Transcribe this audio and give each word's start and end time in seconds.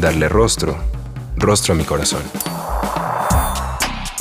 darle 0.00 0.28
rostro, 0.28 0.76
rostro 1.36 1.74
a 1.74 1.76
mi 1.76 1.84
corazón. 1.84 2.22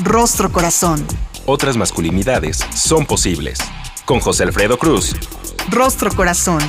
Rostro 0.04 0.52
Corazón. 0.52 1.06
Otras 1.46 1.78
masculinidades 1.78 2.58
son 2.76 3.06
posibles. 3.06 3.60
Con 4.06 4.20
José 4.20 4.44
Alfredo 4.44 4.78
Cruz. 4.78 5.16
Rostro 5.70 6.12
Corazón. 6.12 6.60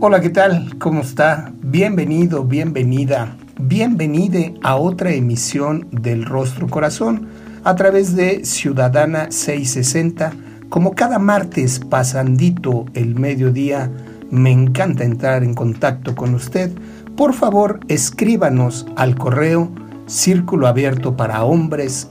Hola, 0.00 0.20
¿qué 0.20 0.30
tal? 0.30 0.76
¿Cómo 0.78 1.00
está? 1.00 1.52
Bienvenido, 1.60 2.44
bienvenida, 2.44 3.36
bienvenide 3.58 4.54
a 4.62 4.76
otra 4.76 5.12
emisión 5.12 5.88
del 5.90 6.24
Rostro 6.24 6.68
Corazón 6.68 7.28
a 7.64 7.74
través 7.76 8.14
de 8.14 8.44
Ciudadana 8.44 9.30
660. 9.30 10.32
Como 10.68 10.94
cada 10.94 11.18
martes 11.18 11.80
pasandito 11.80 12.86
el 12.94 13.14
mediodía, 13.14 13.90
me 14.30 14.50
encanta 14.50 15.04
entrar 15.04 15.42
en 15.42 15.54
contacto 15.54 16.14
con 16.14 16.34
usted. 16.34 16.70
Por 17.16 17.32
favor, 17.34 17.80
escríbanos 17.88 18.86
al 18.96 19.16
correo 19.16 19.70
círculo 20.06 20.66
abierto 20.66 21.16
para 21.16 21.44
hombres 21.44 22.10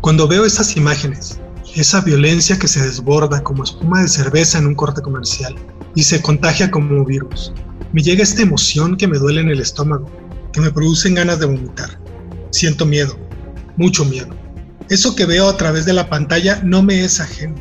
Cuando 0.01 0.27
veo 0.27 0.45
esas 0.45 0.75
imágenes, 0.77 1.39
esa 1.75 2.01
violencia 2.01 2.57
que 2.57 2.67
se 2.67 2.81
desborda 2.81 3.43
como 3.43 3.63
espuma 3.63 4.01
de 4.01 4.07
cerveza 4.07 4.57
en 4.57 4.67
un 4.67 4.75
corte 4.75 5.01
comercial 5.01 5.55
y 5.93 6.03
se 6.03 6.21
contagia 6.21 6.71
como 6.71 6.95
un 6.95 7.05
virus, 7.05 7.53
me 7.93 8.01
llega 8.01 8.23
esta 8.23 8.41
emoción 8.41 8.97
que 8.97 9.07
me 9.07 9.17
duele 9.17 9.41
en 9.41 9.49
el 9.49 9.59
estómago, 9.59 10.09
que 10.51 10.61
me 10.61 10.71
producen 10.71 11.15
ganas 11.15 11.39
de 11.39 11.45
vomitar. 11.45 11.99
Siento 12.51 12.85
miedo, 12.85 13.17
mucho 13.77 14.05
miedo. 14.05 14.35
Eso 14.89 15.15
que 15.15 15.25
veo 15.25 15.49
a 15.49 15.57
través 15.57 15.85
de 15.85 15.93
la 15.93 16.09
pantalla 16.09 16.61
no 16.63 16.83
me 16.83 17.03
es 17.03 17.19
ajeno. 17.19 17.55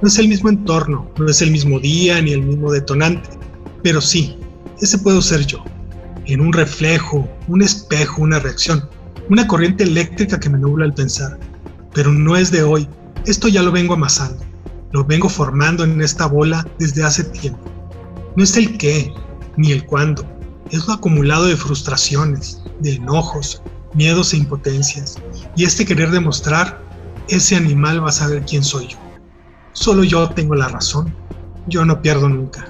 No 0.00 0.08
es 0.08 0.18
el 0.18 0.28
mismo 0.28 0.48
entorno, 0.48 1.10
no 1.16 1.28
es 1.28 1.42
el 1.42 1.50
mismo 1.50 1.78
día 1.78 2.20
ni 2.20 2.32
el 2.32 2.42
mismo 2.42 2.72
detonante, 2.72 3.30
pero 3.82 4.00
sí, 4.00 4.36
ese 4.80 4.98
puedo 4.98 5.22
ser 5.22 5.46
yo. 5.46 5.62
En 6.26 6.40
un 6.40 6.52
reflejo, 6.52 7.28
un 7.46 7.62
espejo, 7.62 8.22
una 8.22 8.40
reacción, 8.40 8.88
una 9.28 9.46
corriente 9.46 9.84
eléctrica 9.84 10.40
que 10.40 10.50
me 10.50 10.58
nubla 10.58 10.86
el 10.86 10.92
pensar. 10.92 11.38
Pero 11.94 12.12
no 12.12 12.36
es 12.36 12.50
de 12.50 12.62
hoy, 12.62 12.88
esto 13.26 13.48
ya 13.48 13.62
lo 13.62 13.70
vengo 13.70 13.94
amasando, 13.94 14.44
lo 14.92 15.04
vengo 15.04 15.28
formando 15.28 15.84
en 15.84 16.00
esta 16.00 16.26
bola 16.26 16.66
desde 16.78 17.04
hace 17.04 17.24
tiempo. 17.24 17.60
No 18.34 18.42
es 18.42 18.56
el 18.56 18.76
qué, 18.78 19.12
ni 19.56 19.72
el 19.72 19.84
cuándo. 19.84 20.24
Es 20.70 20.86
lo 20.86 20.94
acumulado 20.94 21.46
de 21.46 21.56
frustraciones, 21.56 22.60
de 22.80 22.94
enojos, 22.94 23.62
miedos 23.94 24.32
e 24.32 24.38
impotencias. 24.38 25.16
Y 25.56 25.64
este 25.64 25.84
querer 25.84 26.10
demostrar, 26.10 26.82
ese 27.28 27.56
animal 27.56 28.02
va 28.02 28.08
a 28.08 28.12
saber 28.12 28.42
quién 28.46 28.64
soy 28.64 28.88
yo. 28.88 28.98
Solo 29.72 30.04
yo 30.04 30.28
tengo 30.30 30.54
la 30.54 30.68
razón. 30.68 31.14
Yo 31.68 31.84
no 31.84 32.02
pierdo 32.02 32.28
nunca. 32.28 32.66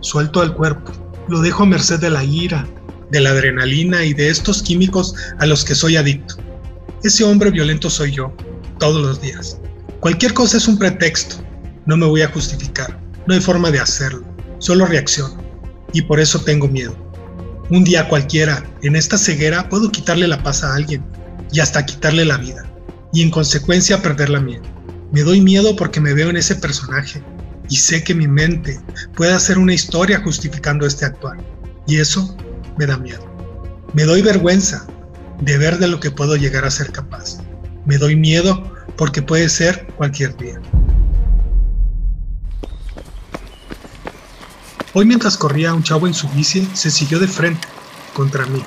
Suelto 0.00 0.40
al 0.40 0.54
cuerpo, 0.54 0.92
lo 1.28 1.40
dejo 1.40 1.62
a 1.62 1.66
merced 1.66 2.00
de 2.00 2.10
la 2.10 2.24
ira, 2.24 2.66
de 3.10 3.20
la 3.20 3.30
adrenalina 3.30 4.04
y 4.04 4.14
de 4.14 4.28
estos 4.28 4.62
químicos 4.62 5.14
a 5.38 5.46
los 5.46 5.64
que 5.64 5.74
soy 5.74 5.96
adicto. 5.96 6.36
Ese 7.02 7.24
hombre 7.24 7.50
violento 7.50 7.88
soy 7.88 8.12
yo, 8.12 8.32
todos 8.78 9.00
los 9.00 9.20
días. 9.20 9.58
Cualquier 10.00 10.34
cosa 10.34 10.56
es 10.56 10.68
un 10.68 10.78
pretexto. 10.78 11.36
No 11.86 11.96
me 11.96 12.06
voy 12.06 12.22
a 12.22 12.28
justificar. 12.28 12.98
No 13.26 13.34
hay 13.34 13.40
forma 13.40 13.70
de 13.70 13.80
hacerlo. 13.80 14.24
Solo 14.58 14.86
reacciono 14.86 15.39
y 15.92 16.02
por 16.02 16.20
eso 16.20 16.40
tengo 16.40 16.68
miedo. 16.68 16.94
Un 17.70 17.84
día 17.84 18.08
cualquiera, 18.08 18.64
en 18.82 18.96
esta 18.96 19.16
ceguera, 19.16 19.68
puedo 19.68 19.90
quitarle 19.90 20.26
la 20.26 20.42
paz 20.42 20.64
a 20.64 20.74
alguien 20.74 21.04
y 21.52 21.60
hasta 21.60 21.86
quitarle 21.86 22.24
la 22.24 22.36
vida, 22.36 22.64
y 23.12 23.22
en 23.22 23.30
consecuencia 23.30 24.02
perder 24.02 24.30
la 24.30 24.40
mía. 24.40 24.60
Me 25.12 25.22
doy 25.22 25.40
miedo 25.40 25.76
porque 25.76 26.00
me 26.00 26.14
veo 26.14 26.30
en 26.30 26.36
ese 26.36 26.56
personaje 26.56 27.22
y 27.68 27.76
sé 27.76 28.02
que 28.02 28.14
mi 28.14 28.26
mente 28.26 28.80
puede 29.14 29.32
hacer 29.32 29.58
una 29.58 29.74
historia 29.74 30.20
justificando 30.22 30.86
este 30.86 31.04
actuar, 31.04 31.38
y 31.86 31.96
eso 31.96 32.36
me 32.78 32.86
da 32.86 32.96
miedo. 32.96 33.24
Me 33.94 34.04
doy 34.04 34.22
vergüenza 34.22 34.86
de 35.40 35.58
ver 35.58 35.78
de 35.78 35.88
lo 35.88 36.00
que 36.00 36.10
puedo 36.10 36.36
llegar 36.36 36.64
a 36.64 36.70
ser 36.70 36.92
capaz. 36.92 37.38
Me 37.86 37.98
doy 37.98 38.16
miedo 38.16 38.62
porque 38.96 39.22
puede 39.22 39.48
ser 39.48 39.86
cualquier 39.96 40.36
día. 40.36 40.60
Hoy 44.92 45.04
mientras 45.04 45.36
corría 45.36 45.72
un 45.72 45.84
chavo 45.84 46.08
en 46.08 46.14
su 46.14 46.28
bici, 46.30 46.66
se 46.74 46.90
siguió 46.90 47.20
de 47.20 47.28
frente, 47.28 47.68
contra 48.12 48.44
mí. 48.46 48.60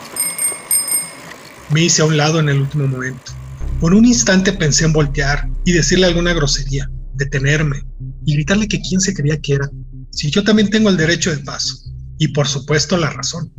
Me 1.69 1.81
hice 1.83 2.01
a 2.01 2.05
un 2.05 2.15
lado 2.15 2.39
en 2.39 2.47
el 2.47 2.61
último 2.61 2.87
momento. 2.87 3.33
Por 3.81 3.93
un 3.93 4.05
instante 4.05 4.53
pensé 4.53 4.85
en 4.85 4.93
voltear 4.93 5.49
y 5.65 5.73
decirle 5.73 6.05
alguna 6.05 6.33
grosería, 6.33 6.89
detenerme 7.15 7.83
y 8.25 8.35
gritarle 8.35 8.69
que 8.69 8.79
quién 8.79 9.01
se 9.01 9.13
creía 9.13 9.41
que 9.41 9.55
era, 9.55 9.69
si 10.11 10.31
yo 10.31 10.45
también 10.45 10.69
tengo 10.69 10.89
el 10.89 10.95
derecho 10.95 11.29
de 11.29 11.43
paso 11.43 11.75
y 12.17 12.29
por 12.29 12.47
supuesto 12.47 12.95
la 12.95 13.09
razón. 13.09 13.51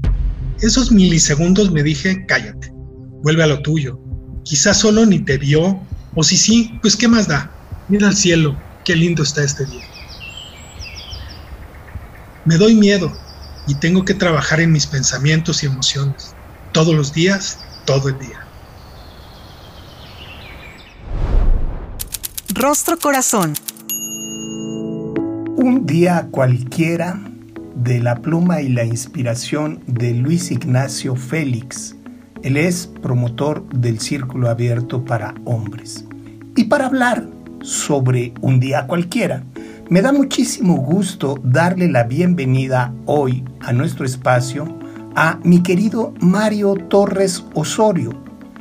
Esos 0.63 0.91
milisegundos 0.91 1.71
me 1.71 1.83
dije, 1.83 2.25
cállate, 2.27 2.73
vuelve 3.23 3.43
a 3.43 3.49
lo 3.49 3.61
tuyo. 3.61 4.01
Quizás 4.43 4.79
solo 4.79 5.05
ni 5.05 5.19
te 5.19 5.37
vio, 5.37 5.83
o 6.15 6.23
si 6.23 6.39
sí, 6.39 6.79
pues 6.81 6.97
qué 6.97 7.09
más 7.09 7.29
da. 7.29 7.51
Mira 7.91 8.09
al 8.09 8.17
cielo, 8.17 8.59
qué 8.87 8.97
lindo 8.97 9.23
está 9.23 9.45
este 9.45 9.67
día. 9.67 9.85
Me 12.45 12.59
doy 12.59 12.75
miedo 12.75 13.11
y 13.67 13.75
tengo 13.77 14.05
que 14.05 14.13
trabajar 14.13 14.61
en 14.61 14.71
mis 14.71 14.87
pensamientos 14.87 15.63
y 15.63 15.67
emociones, 15.67 16.35
todos 16.73 16.95
los 16.95 17.15
días, 17.15 17.59
todo 17.87 18.11
el 18.11 18.19
día. 18.19 18.47
Rostro 22.55 22.99
Corazón. 22.99 23.55
Un 25.57 25.87
día 25.87 26.29
cualquiera 26.31 27.19
de 27.77 28.01
la 28.01 28.17
pluma 28.17 28.61
y 28.61 28.69
la 28.69 28.85
inspiración 28.85 29.83
de 29.87 30.13
Luis 30.13 30.51
Ignacio 30.51 31.17
Félix. 31.17 31.97
Él 32.43 32.59
es 32.59 32.87
promotor 33.03 33.67
del 33.71 34.01
Círculo 34.01 34.51
Abierto 34.51 35.03
para 35.03 35.35
Hombres. 35.47 36.05
Y 36.57 36.65
para 36.65 36.87
hablar 36.87 37.27
sobre 37.63 38.35
un 38.43 38.61
día 38.61 38.87
cualquiera, 38.87 39.45
me 39.91 40.01
da 40.01 40.13
muchísimo 40.13 40.77
gusto 40.77 41.39
darle 41.43 41.89
la 41.89 42.05
bienvenida 42.05 42.95
hoy 43.05 43.45
a 43.61 43.73
nuestro 43.73 44.07
espacio 44.07 44.79
a 45.15 45.39
mi 45.45 45.63
querido 45.63 46.15
Mario 46.21 46.75
Torres 46.75 47.45
Osorio. 47.55 48.11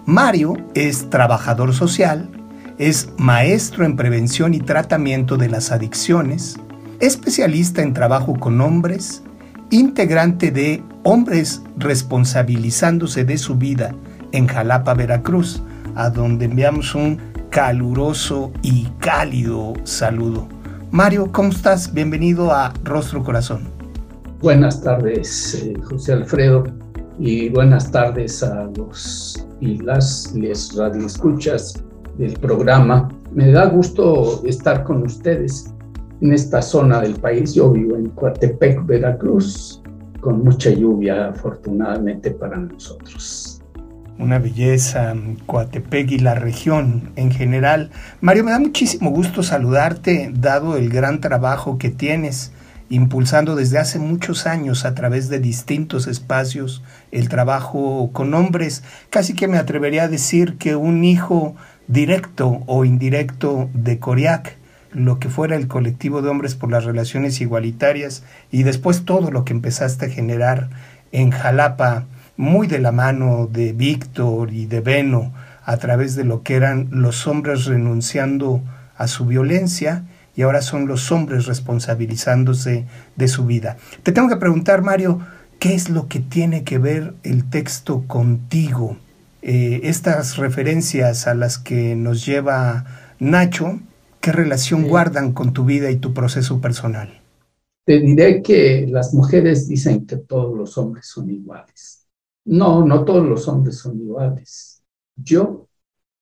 Mario 0.05 0.57
es 0.75 1.09
trabajador 1.09 1.73
social, 1.73 2.29
es 2.77 3.09
maestro 3.17 3.85
en 3.85 3.95
prevención 3.95 4.53
y 4.53 4.59
tratamiento 4.59 5.37
de 5.37 5.49
las 5.49 5.71
adicciones, 5.71 6.57
especialista 6.99 7.81
en 7.81 7.93
trabajo 7.93 8.37
con 8.37 8.59
hombres, 8.59 9.23
integrante 9.71 10.51
de 10.51 10.83
Hombres 11.03 11.61
Responsabilizándose 11.77 13.23
de 13.23 13.37
su 13.37 13.55
Vida 13.55 13.95
en 14.33 14.47
Jalapa, 14.47 14.93
Veracruz, 14.93 15.63
a 15.95 16.09
donde 16.09 16.45
enviamos 16.45 16.95
un 16.95 17.19
caluroso 17.49 18.51
y 18.61 18.87
cálido 18.99 19.73
saludo. 19.83 20.47
Mario, 20.93 21.31
¿cómo 21.31 21.49
estás? 21.49 21.91
Bienvenido 21.91 22.51
a 22.51 22.71
Rostro 22.83 23.23
Corazón. 23.23 23.63
Buenas 24.41 24.79
tardes, 24.83 25.55
eh, 25.55 25.73
José 25.81 26.13
Alfredo, 26.13 26.65
y 27.17 27.49
buenas 27.49 27.91
tardes 27.91 28.43
a 28.43 28.69
los 28.77 29.43
y 29.59 29.79
las 29.79 30.31
les 30.35 30.75
radioescuchas 30.75 31.83
del 32.19 32.33
programa. 32.33 33.09
Me 33.31 33.51
da 33.51 33.65
gusto 33.65 34.43
estar 34.45 34.83
con 34.83 35.01
ustedes 35.01 35.73
en 36.21 36.31
esta 36.31 36.61
zona 36.61 37.01
del 37.01 37.15
país. 37.15 37.55
Yo 37.55 37.71
vivo 37.71 37.95
en 37.95 38.09
Coatepec, 38.09 38.85
Veracruz, 38.85 39.81
con 40.21 40.43
mucha 40.43 40.69
lluvia, 40.69 41.29
afortunadamente 41.29 42.29
para 42.29 42.55
nosotros. 42.57 43.52
Una 44.23 44.39
belleza, 44.39 45.13
Coatepec 45.47 46.11
y 46.11 46.17
la 46.17 46.33
región 46.33 47.11
en 47.17 47.29
general. 47.29 47.91
Mario, 48.21 48.45
me 48.45 48.51
da 48.51 48.59
muchísimo 48.59 49.09
gusto 49.09 49.43
saludarte, 49.43 50.31
dado 50.33 50.77
el 50.77 50.87
gran 50.89 51.19
trabajo 51.19 51.77
que 51.77 51.89
tienes 51.89 52.53
impulsando 52.87 53.57
desde 53.57 53.79
hace 53.79 53.99
muchos 53.99 54.47
años 54.47 54.85
a 54.85 54.95
través 54.95 55.27
de 55.27 55.39
distintos 55.39 56.07
espacios 56.07 56.83
el 57.11 57.27
trabajo 57.27 58.11
con 58.13 58.33
hombres. 58.33 58.83
Casi 59.09 59.33
que 59.33 59.49
me 59.49 59.57
atrevería 59.57 60.03
a 60.03 60.07
decir 60.07 60.57
que 60.57 60.77
un 60.77 61.03
hijo 61.03 61.53
directo 61.89 62.61
o 62.65 62.85
indirecto 62.85 63.69
de 63.73 63.99
Coriac, 63.99 64.55
lo 64.93 65.19
que 65.19 65.27
fuera 65.27 65.57
el 65.57 65.67
colectivo 65.67 66.21
de 66.21 66.29
hombres 66.29 66.55
por 66.55 66.71
las 66.71 66.85
relaciones 66.85 67.41
igualitarias 67.41 68.23
y 68.51 68.63
después 68.63 69.03
todo 69.03 69.31
lo 69.31 69.43
que 69.43 69.51
empezaste 69.51 70.05
a 70.05 70.09
generar 70.09 70.69
en 71.11 71.31
Jalapa, 71.31 72.05
muy 72.37 72.67
de 72.67 72.79
la 72.79 72.91
mano 72.91 73.47
de 73.51 73.73
Víctor 73.73 74.53
y 74.53 74.65
de 74.65 74.81
Beno, 74.81 75.33
a 75.63 75.77
través 75.77 76.15
de 76.15 76.23
lo 76.23 76.43
que 76.43 76.55
eran 76.55 76.89
los 76.91 77.27
hombres 77.27 77.65
renunciando 77.65 78.61
a 78.97 79.07
su 79.07 79.25
violencia 79.25 80.05
y 80.35 80.41
ahora 80.41 80.61
son 80.61 80.87
los 80.87 81.11
hombres 81.11 81.45
responsabilizándose 81.45 82.85
de 83.15 83.27
su 83.27 83.45
vida. 83.45 83.77
Te 84.03 84.11
tengo 84.11 84.29
que 84.29 84.37
preguntar, 84.37 84.81
Mario, 84.81 85.19
¿qué 85.59 85.73
es 85.75 85.89
lo 85.89 86.07
que 86.07 86.19
tiene 86.19 86.63
que 86.63 86.79
ver 86.79 87.13
el 87.23 87.49
texto 87.49 88.03
contigo? 88.07 88.97
Eh, 89.41 89.81
estas 89.83 90.37
referencias 90.37 91.27
a 91.27 91.35
las 91.35 91.57
que 91.57 91.95
nos 91.95 92.25
lleva 92.25 92.85
Nacho, 93.19 93.79
¿qué 94.21 94.31
relación 94.31 94.87
guardan 94.87 95.33
con 95.33 95.53
tu 95.53 95.65
vida 95.65 95.91
y 95.91 95.97
tu 95.97 96.13
proceso 96.13 96.61
personal? 96.61 97.21
Te 97.85 97.99
diré 97.99 98.41
que 98.41 98.87
las 98.89 99.13
mujeres 99.13 99.67
dicen 99.67 100.05
que 100.05 100.15
todos 100.15 100.57
los 100.57 100.77
hombres 100.77 101.07
son 101.07 101.29
iguales. 101.29 102.02
No, 102.45 102.85
no 102.85 103.05
todos 103.05 103.25
los 103.25 103.47
hombres 103.47 103.77
son 103.77 103.99
iguales. 103.99 104.83
Yo 105.15 105.67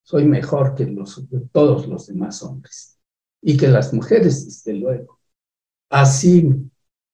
soy 0.03 0.25
mejor 0.25 0.75
que 0.75 0.93
todos 1.51 1.87
los 1.87 2.07
demás 2.07 2.43
hombres 2.43 2.99
y 3.41 3.57
que 3.57 3.67
las 3.67 3.93
mujeres, 3.93 4.45
desde 4.45 4.79
luego. 4.79 5.19
Así 5.89 6.53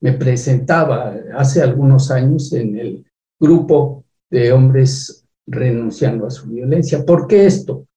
me 0.01 0.13
presentaba 0.13 1.15
hace 1.36 1.62
algunos 1.62 2.12
años 2.12 2.51
en 2.54 2.77
el 2.77 3.06
grupo 3.39 4.06
de 4.30 4.51
hombres 4.51 5.25
renunciando 5.45 6.27
a 6.27 6.31
su 6.31 6.48
violencia. 6.50 7.06
¿Por 7.06 7.27
qué 7.27 7.45
esto? 7.45 7.88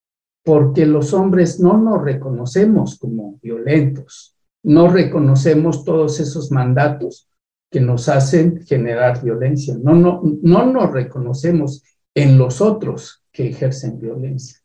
Porque 0.45 0.87
los 0.87 1.13
hombres 1.13 1.61
no 1.61 1.77
nos 1.77 2.03
reconocemos 2.03 2.99
como 2.99 3.39
violentos, 3.43 4.37
no 4.63 4.89
reconocemos 4.89 5.85
todos 5.85 6.21
esos 6.21 6.51
mandatos 6.51 7.29
que 7.71 7.81
nos 7.81 8.09
hacen 8.09 8.65
generar 8.67 9.23
violencia, 9.23 9.77
no, 9.81 9.95
no, 9.95 10.23
no 10.43 10.67
nos 10.67 10.93
reconocemos 10.93 11.85
en 12.15 12.37
los 12.37 12.61
otros 12.61 13.25
que 13.33 13.49
ejercen 13.49 14.01
violencia 14.01 14.61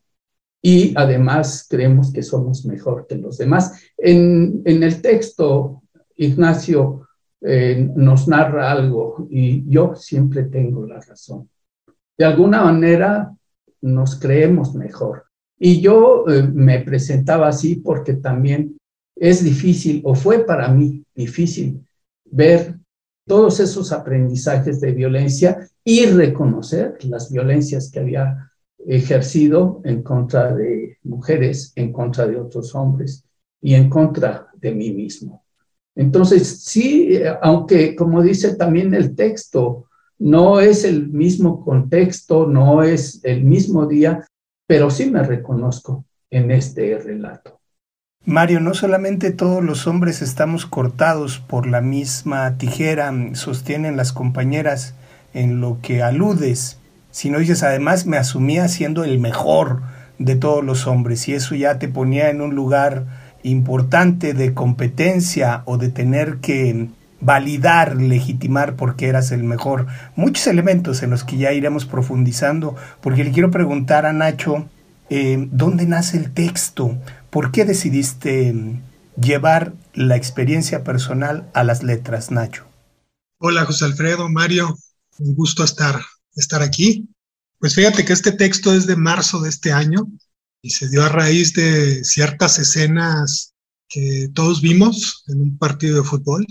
y 0.67 0.93
además 0.95 1.67
creemos 1.69 2.11
que 2.11 2.23
somos 2.23 2.65
mejor 2.65 3.05
que 3.05 3.15
los 3.17 3.37
demás. 3.37 3.83
En, 3.95 4.63
el 4.65 4.99
texto, 4.99 5.83
Ignacio 6.15 7.07
eh, 7.41 7.87
nos 7.95 8.27
narra 8.27 8.71
algo 8.71 9.27
y 9.29 9.63
yo 9.69 9.93
siempre 9.93 10.45
tengo 10.45 10.87
la 10.87 10.99
razón. 10.99 11.51
De 12.17 12.25
alguna 12.25 12.63
manera 12.63 13.31
nos 13.81 14.19
creemos 14.19 14.73
mejor. 14.73 15.25
Y 15.59 15.81
yo 15.81 16.25
eh, 16.27 16.41
me 16.51 16.79
presentaba 16.79 17.49
así 17.49 17.75
porque 17.75 18.15
también 18.15 18.75
es 19.15 19.43
difícil, 19.43 20.01
o 20.03 20.15
fue 20.15 20.47
para 20.47 20.67
mí 20.69 21.03
difícil, 21.13 21.85
ver 22.23 22.75
todos 23.25 23.59
esos 23.59 23.91
aprendizajes 23.91 24.79
de 24.79 24.91
violencia 24.91 25.67
y 25.83 26.05
reconocer 26.05 27.03
las 27.05 27.31
violencias 27.31 27.91
que 27.91 27.99
había 27.99 28.51
ejercido 28.87 29.81
en 29.83 30.03
contra 30.03 30.53
de 30.53 30.97
mujeres, 31.03 31.73
en 31.75 31.91
contra 31.91 32.27
de 32.27 32.37
otros 32.37 32.75
hombres 32.75 33.25
y 33.61 33.73
en 33.73 33.89
contra 33.89 34.47
de 34.55 34.73
mí 34.73 34.91
mismo. 34.91 35.43
Entonces, 35.95 36.63
sí, 36.63 37.19
aunque 37.41 37.95
como 37.95 38.21
dice 38.21 38.55
también 38.55 38.93
el 38.93 39.15
texto, 39.15 39.87
no 40.19 40.59
es 40.59 40.83
el 40.83 41.09
mismo 41.09 41.63
contexto, 41.63 42.45
no 42.45 42.83
es 42.83 43.21
el 43.23 43.43
mismo 43.43 43.85
día, 43.85 44.25
pero 44.67 44.89
sí 44.89 45.09
me 45.09 45.23
reconozco 45.23 46.05
en 46.29 46.51
este 46.51 46.97
relato. 46.99 47.59
Mario, 48.27 48.59
no 48.59 48.73
solamente 48.73 49.29
todos 49.29 49.63
los 49.63 49.85
hombres 49.85 50.23
estamos 50.23 50.65
cortados 50.65 51.37
por 51.37 51.67
la 51.67 51.81
misma 51.81 52.57
tijera, 52.57 53.13
sostienen 53.33 53.97
las 53.97 54.13
compañeras 54.13 54.95
en 55.35 55.61
lo 55.61 55.77
que 55.79 56.01
aludes, 56.01 56.79
sino 57.11 57.37
dices, 57.37 57.61
además 57.61 58.07
me 58.07 58.17
asumía 58.17 58.67
siendo 58.67 59.03
el 59.03 59.19
mejor 59.19 59.83
de 60.17 60.35
todos 60.35 60.63
los 60.63 60.87
hombres 60.87 61.27
y 61.27 61.35
eso 61.35 61.53
ya 61.53 61.77
te 61.77 61.87
ponía 61.87 62.31
en 62.31 62.41
un 62.41 62.55
lugar 62.55 63.05
importante 63.43 64.33
de 64.33 64.55
competencia 64.55 65.61
o 65.65 65.77
de 65.77 65.89
tener 65.89 66.37
que 66.37 66.87
validar, 67.21 67.95
legitimar 67.95 68.75
porque 68.75 69.07
eras 69.07 69.31
el 69.31 69.43
mejor. 69.43 69.85
Muchos 70.15 70.47
elementos 70.47 71.03
en 71.03 71.11
los 71.11 71.23
que 71.23 71.37
ya 71.37 71.53
iremos 71.53 71.85
profundizando, 71.85 72.75
porque 73.01 73.23
le 73.23 73.31
quiero 73.31 73.51
preguntar 73.51 74.07
a 74.07 74.13
Nacho, 74.13 74.65
eh, 75.11 75.47
¿dónde 75.51 75.85
nace 75.85 76.17
el 76.17 76.31
texto? 76.31 76.97
¿Por 77.35 77.51
qué 77.51 77.65
decidiste 77.65 78.55
llevar 79.21 79.73
la 79.93 80.15
experiencia 80.15 80.85
personal 80.85 81.51
a 81.53 81.65
las 81.65 81.83
letras, 81.83 82.31
Nacho? 82.31 82.65
Hola, 83.39 83.65
José 83.65 83.83
Alfredo, 83.83 84.29
Mario, 84.29 84.77
un 85.19 85.35
gusto 85.35 85.65
estar 85.65 85.99
estar 86.37 86.61
aquí. 86.61 87.09
Pues 87.59 87.75
fíjate 87.75 88.05
que 88.05 88.13
este 88.13 88.31
texto 88.31 88.73
es 88.73 88.87
de 88.87 88.95
marzo 88.95 89.41
de 89.41 89.49
este 89.49 89.73
año 89.73 90.07
y 90.61 90.69
se 90.69 90.87
dio 90.87 91.03
a 91.03 91.09
raíz 91.09 91.53
de 91.53 92.05
ciertas 92.05 92.57
escenas 92.57 93.53
que 93.89 94.29
todos 94.33 94.61
vimos 94.61 95.25
en 95.27 95.41
un 95.41 95.57
partido 95.57 95.97
de 95.97 96.07
fútbol 96.07 96.47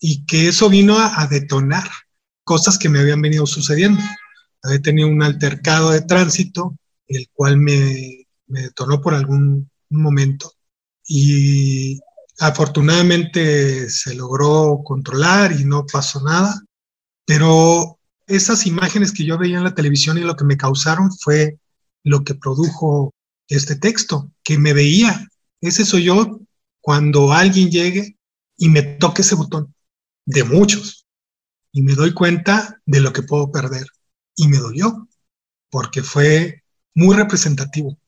y 0.00 0.24
que 0.24 0.48
eso 0.48 0.70
vino 0.70 0.98
a, 0.98 1.26
detonar 1.26 1.90
cosas 2.44 2.78
que 2.78 2.88
me 2.88 3.00
habían 3.00 3.20
venido 3.20 3.44
sucediendo. 3.44 4.00
Había 4.62 4.80
tenido 4.80 5.06
un 5.06 5.22
altercado 5.22 5.90
de 5.90 6.00
tránsito, 6.00 6.78
el 7.08 7.28
cual 7.34 7.58
me, 7.58 8.26
me 8.46 8.62
detonó 8.62 9.02
por 9.02 9.12
algún 9.12 9.68
momento 10.02 10.52
y 11.06 12.00
afortunadamente 12.38 13.88
se 13.90 14.14
logró 14.14 14.80
controlar 14.84 15.52
y 15.52 15.64
no 15.64 15.86
pasó 15.86 16.22
nada, 16.22 16.62
pero 17.26 17.98
esas 18.26 18.66
imágenes 18.66 19.12
que 19.12 19.24
yo 19.24 19.38
veía 19.38 19.58
en 19.58 19.64
la 19.64 19.74
televisión 19.74 20.18
y 20.18 20.22
lo 20.22 20.36
que 20.36 20.44
me 20.44 20.56
causaron 20.56 21.10
fue 21.12 21.58
lo 22.02 22.24
que 22.24 22.34
produjo 22.34 23.12
este 23.48 23.76
texto, 23.76 24.30
que 24.42 24.58
me 24.58 24.72
veía. 24.72 25.28
Ese 25.60 25.84
soy 25.84 26.04
yo 26.04 26.40
cuando 26.80 27.32
alguien 27.32 27.70
llegue 27.70 28.16
y 28.56 28.68
me 28.68 28.82
toque 28.82 29.22
ese 29.22 29.34
botón, 29.34 29.74
de 30.26 30.44
muchos, 30.44 31.06
y 31.72 31.82
me 31.82 31.94
doy 31.94 32.14
cuenta 32.14 32.80
de 32.86 33.00
lo 33.00 33.12
que 33.12 33.22
puedo 33.22 33.50
perder. 33.50 33.86
Y 34.36 34.48
me 34.48 34.58
dolió, 34.58 35.08
porque 35.70 36.02
fue 36.02 36.62
muy 36.94 37.16
representativo. 37.16 37.98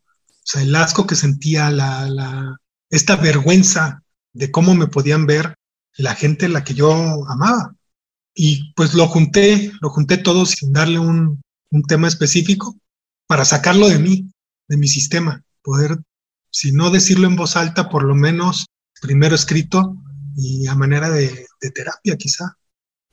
O 0.47 0.49
sea, 0.49 0.63
el 0.63 0.77
asco 0.77 1.09
que 1.09 1.17
sentía, 1.17 1.71
la, 1.71 2.09
la, 2.09 2.57
esta 2.89 3.17
vergüenza 3.17 4.03
de 4.33 4.53
cómo 4.53 4.75
me 4.75 4.87
podían 4.87 5.27
ver 5.27 5.57
la 5.97 6.15
gente 6.15 6.47
a 6.47 6.51
la 6.51 6.63
que 6.63 6.75
yo 6.75 6.93
amaba 7.29 7.75
y 8.33 8.73
pues 8.75 8.95
lo 8.95 9.09
junté, 9.09 9.73
lo 9.81 9.91
junté 9.91 10.19
todo 10.19 10.45
sin 10.47 10.73
darle 10.73 10.99
un, 10.99 11.43
tema 11.89 12.09
específico 12.09 12.75
para 13.27 13.45
sacarlo 13.45 13.89
de 13.89 13.99
mí, 13.99 14.31
de 14.67 14.79
mi 14.79 14.89
sistema, 14.89 15.43
poder, 15.63 15.99
si 16.51 16.73
no 16.73 16.91
decirlo 16.91 17.27
en 17.27 17.37
voz 17.37 17.55
alta, 17.55 17.91
por 17.91 18.03
lo 18.03 18.15
menos 18.15 18.67
primero 19.03 19.35
escrito 19.35 19.95
y 20.37 20.67
a 20.69 20.75
manera 20.75 21.11
de, 21.11 21.47
terapia 21.75 22.17
quizá. 22.17 22.57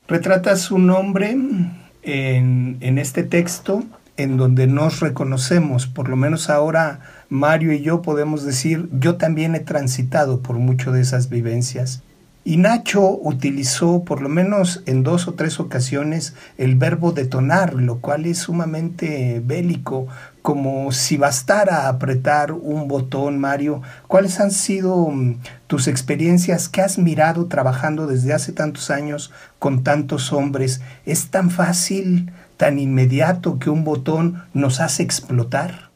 Retratas 0.08 0.72
un 0.72 0.90
hombre 0.92 1.32
en, 1.32 2.78
en 2.80 2.98
este 2.98 3.24
texto 3.24 3.84
en 4.16 4.38
donde 4.38 4.68
nos 4.68 5.02
reconocemos, 5.02 5.88
por 5.88 6.08
lo 6.08 6.16
menos 6.16 6.50
ahora 6.50 7.23
Mario 7.34 7.74
y 7.74 7.82
yo 7.82 8.02
podemos 8.02 8.46
decir, 8.46 8.90
yo 8.92 9.18
también 9.18 9.56
he 9.56 9.60
transitado 9.60 10.42
por 10.42 10.58
mucho 10.58 10.92
de 10.92 11.02
esas 11.02 11.30
vivencias 11.30 12.04
y 12.46 12.58
Nacho 12.58 13.18
utilizó 13.22 14.04
por 14.04 14.22
lo 14.22 14.28
menos 14.28 14.84
en 14.86 15.04
dos 15.04 15.30
o 15.30 15.34
tres 15.34 15.62
ocasiones 15.62 16.34
el 16.58 16.76
verbo 16.76 17.14
detonar, 17.14 17.74
lo 17.74 18.00
cual 18.00 18.26
es 18.26 18.40
sumamente 18.40 19.42
bélico, 19.46 20.08
como 20.42 20.92
si 20.92 21.16
bastara 21.16 21.88
apretar 21.88 22.52
un 22.52 22.90
botón, 22.90 23.40
Mario. 23.40 23.82
¿Cuáles 24.08 24.42
han 24.42 24.52
sido 24.52 25.08
mm, 25.08 25.38
tus 25.68 25.88
experiencias 25.88 26.68
que 26.68 26.82
has 26.82 26.98
mirado 26.98 27.46
trabajando 27.46 28.08
desde 28.08 28.34
hace 28.34 28.52
tantos 28.52 28.92
años 28.92 29.32
con 29.58 29.84
tantos 29.84 30.34
hombres? 30.34 30.82
¿Es 31.06 31.28
tan 31.28 31.50
fácil 31.50 32.34
tan 32.58 32.78
inmediato 32.78 33.58
que 33.58 33.70
un 33.70 33.86
botón 33.86 34.44
nos 34.54 34.82
hace 34.82 35.02
explotar? 35.02 35.93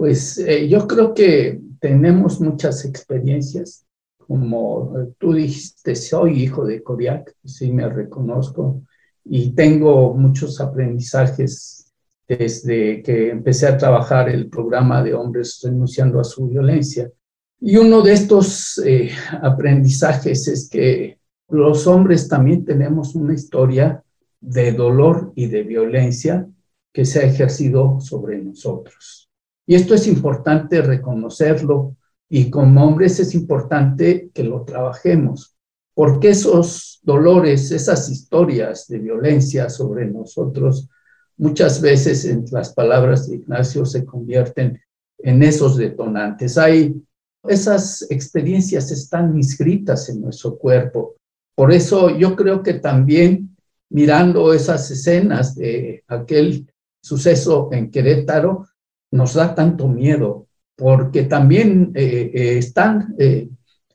Pues 0.00 0.38
eh, 0.38 0.66
yo 0.66 0.88
creo 0.88 1.12
que 1.12 1.60
tenemos 1.78 2.40
muchas 2.40 2.86
experiencias. 2.86 3.84
Como 4.16 5.12
tú 5.18 5.34
dijiste, 5.34 5.94
soy 5.94 6.42
hijo 6.42 6.64
de 6.64 6.82
Coriac, 6.82 7.36
sí 7.44 7.70
me 7.70 7.86
reconozco 7.86 8.80
y 9.26 9.50
tengo 9.50 10.14
muchos 10.14 10.58
aprendizajes 10.58 11.92
desde 12.26 13.02
que 13.02 13.28
empecé 13.28 13.66
a 13.66 13.76
trabajar 13.76 14.30
el 14.30 14.48
programa 14.48 15.02
de 15.02 15.12
hombres 15.12 15.60
renunciando 15.62 16.18
a 16.18 16.24
su 16.24 16.48
violencia. 16.48 17.12
Y 17.60 17.76
uno 17.76 18.00
de 18.00 18.14
estos 18.14 18.78
eh, 18.78 19.10
aprendizajes 19.42 20.48
es 20.48 20.70
que 20.70 21.18
los 21.50 21.86
hombres 21.86 22.26
también 22.26 22.64
tenemos 22.64 23.14
una 23.14 23.34
historia 23.34 24.02
de 24.40 24.72
dolor 24.72 25.34
y 25.36 25.48
de 25.48 25.62
violencia 25.62 26.48
que 26.90 27.04
se 27.04 27.20
ha 27.20 27.24
ejercido 27.24 28.00
sobre 28.00 28.38
nosotros. 28.38 29.29
Y 29.70 29.76
esto 29.76 29.94
es 29.94 30.08
importante 30.08 30.82
reconocerlo 30.82 31.94
y 32.28 32.50
como 32.50 32.84
hombres 32.84 33.20
es 33.20 33.36
importante 33.36 34.28
que 34.34 34.42
lo 34.42 34.64
trabajemos, 34.64 35.54
porque 35.94 36.30
esos 36.30 36.98
dolores, 37.04 37.70
esas 37.70 38.10
historias 38.10 38.88
de 38.88 38.98
violencia 38.98 39.70
sobre 39.70 40.06
nosotros, 40.06 40.88
muchas 41.36 41.80
veces 41.80 42.24
en 42.24 42.46
las 42.50 42.74
palabras 42.74 43.28
de 43.28 43.36
Ignacio 43.36 43.86
se 43.86 44.04
convierten 44.04 44.80
en 45.18 45.40
esos 45.44 45.76
detonantes. 45.76 46.58
Hay 46.58 47.00
esas 47.44 48.10
experiencias 48.10 48.90
están 48.90 49.36
inscritas 49.36 50.08
en 50.08 50.20
nuestro 50.20 50.58
cuerpo. 50.58 51.14
Por 51.54 51.70
eso 51.70 52.10
yo 52.10 52.34
creo 52.34 52.64
que 52.64 52.74
también 52.74 53.56
mirando 53.88 54.52
esas 54.52 54.90
escenas 54.90 55.54
de 55.54 56.02
aquel 56.08 56.68
suceso 57.00 57.68
en 57.70 57.92
Querétaro, 57.92 58.66
nos 59.10 59.34
da 59.34 59.54
tanto 59.54 59.88
miedo, 59.88 60.46
porque 60.76 61.24
también 61.24 61.92
eh, 61.94 62.30
eh, 62.32 62.58
están, 62.58 63.14
eh, 63.18 63.48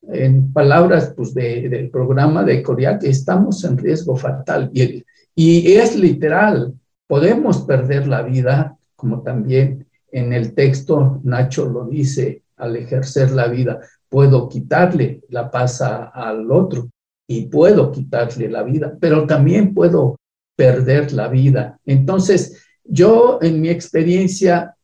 en 0.08 0.54
palabras 0.54 1.14
pues, 1.16 1.34
del 1.34 1.90
programa 1.90 2.44
de 2.44 2.62
Corea, 2.62 3.00
que 3.00 3.10
estamos 3.10 3.64
en 3.64 3.78
riesgo 3.78 4.16
fatal. 4.16 4.70
Y, 4.74 5.04
y 5.34 5.74
es 5.74 5.96
literal, 5.96 6.74
podemos 7.08 7.62
perder 7.64 8.08
la 8.08 8.22
vida, 8.22 8.78
como 8.96 9.24
también 9.24 9.88
en 10.12 10.32
el 10.32 10.54
texto 10.54 11.20
Nacho 11.24 11.66
lo 11.66 11.86
dice, 11.86 12.44
al 12.58 12.76
ejercer 12.76 13.32
la 13.32 13.48
vida, 13.48 13.80
puedo 14.08 14.48
quitarle 14.48 15.22
la 15.30 15.52
paz 15.52 15.82
al 15.82 16.50
otro 16.52 16.90
y 17.28 17.48
puedo 17.48 17.92
quitarle 17.92 18.50
la 18.50 18.64
vida, 18.64 18.96
pero 19.00 19.26
también 19.26 19.74
puedo 19.74 20.18
perder 20.56 21.12
la 21.12 21.28
vida. 21.28 21.80
Entonces, 21.86 22.64
yo 22.84 23.40
en 23.42 23.60
mi 23.60 23.70
experiencia 23.70 24.75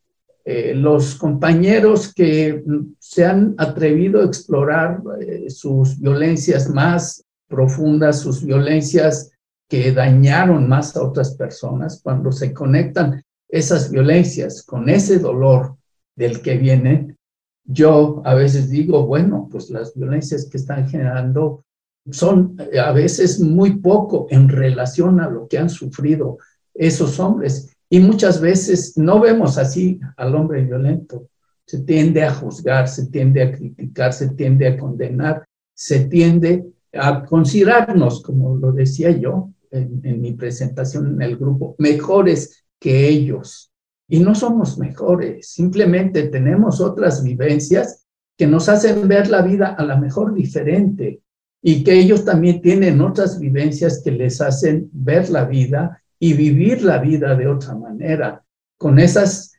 eh, 0.44 0.74
los 0.74 1.14
compañeros 1.14 2.12
que 2.12 2.62
se 2.98 3.24
han 3.24 3.54
atrevido 3.58 4.20
a 4.20 4.24
explorar 4.24 5.00
eh, 5.20 5.48
sus 5.48 6.00
violencias 6.00 6.68
más 6.68 7.24
profundas, 7.46 8.20
sus 8.20 8.44
violencias 8.44 9.30
que 9.68 9.92
dañaron 9.92 10.68
más 10.68 10.96
a 10.96 11.02
otras 11.02 11.36
personas, 11.36 12.00
cuando 12.02 12.32
se 12.32 12.52
conectan 12.52 13.22
esas 13.48 13.90
violencias 13.90 14.62
con 14.62 14.88
ese 14.88 15.18
dolor 15.18 15.76
del 16.16 16.42
que 16.42 16.56
vienen, 16.56 17.16
yo 17.64 18.20
a 18.24 18.34
veces 18.34 18.68
digo, 18.68 19.06
bueno, 19.06 19.48
pues 19.50 19.70
las 19.70 19.94
violencias 19.94 20.46
que 20.50 20.56
están 20.56 20.88
generando 20.88 21.64
son 22.10 22.56
eh, 22.58 22.80
a 22.80 22.92
veces 22.92 23.38
muy 23.38 23.76
poco 23.76 24.26
en 24.30 24.48
relación 24.48 25.20
a 25.20 25.30
lo 25.30 25.46
que 25.46 25.58
han 25.58 25.70
sufrido 25.70 26.38
esos 26.74 27.20
hombres 27.20 27.71
y 27.92 28.00
muchas 28.00 28.40
veces 28.40 28.96
no 28.96 29.20
vemos 29.20 29.58
así 29.58 30.00
al 30.16 30.34
hombre 30.34 30.64
violento. 30.64 31.28
Se 31.66 31.80
tiende 31.80 32.22
a 32.22 32.32
juzgar, 32.32 32.88
se 32.88 33.08
tiende 33.08 33.42
a 33.42 33.52
criticar, 33.52 34.14
se 34.14 34.30
tiende 34.30 34.66
a 34.66 34.78
condenar, 34.78 35.44
se 35.74 36.06
tiende 36.06 36.64
a 36.94 37.22
considerarnos, 37.22 38.22
como 38.22 38.56
lo 38.56 38.72
decía 38.72 39.10
yo 39.10 39.50
en, 39.70 40.22
mi 40.22 40.32
presentación 40.32 41.12
en 41.12 41.20
el 41.20 41.36
grupo, 41.36 41.74
mejores 41.76 42.64
que 42.80 43.08
ellos. 43.08 43.70
Y 44.08 44.20
no 44.20 44.34
somos 44.34 44.78
mejores, 44.78 45.50
simplemente 45.50 46.28
tenemos 46.28 46.80
otras 46.80 47.22
vivencias 47.22 48.06
que 48.38 48.46
nos 48.46 48.70
hacen 48.70 49.06
ver 49.06 49.28
la 49.28 49.42
vida 49.42 49.66
a 49.66 49.84
la 49.84 49.98
mejor 49.98 50.32
diferente 50.32 51.20
y 51.60 51.84
que 51.84 52.00
ellos 52.00 52.24
también 52.24 52.62
tienen 52.62 53.02
otras 53.02 53.38
vivencias 53.38 54.00
que 54.02 54.12
les 54.12 54.40
hacen 54.40 54.88
ver 54.94 55.28
la 55.28 55.44
vida 55.44 56.01
y 56.22 56.34
vivir 56.34 56.84
la 56.84 56.98
vida 56.98 57.34
de 57.34 57.48
otra 57.48 57.74
manera, 57.74 58.44
con 58.78 59.00
esas 59.00 59.54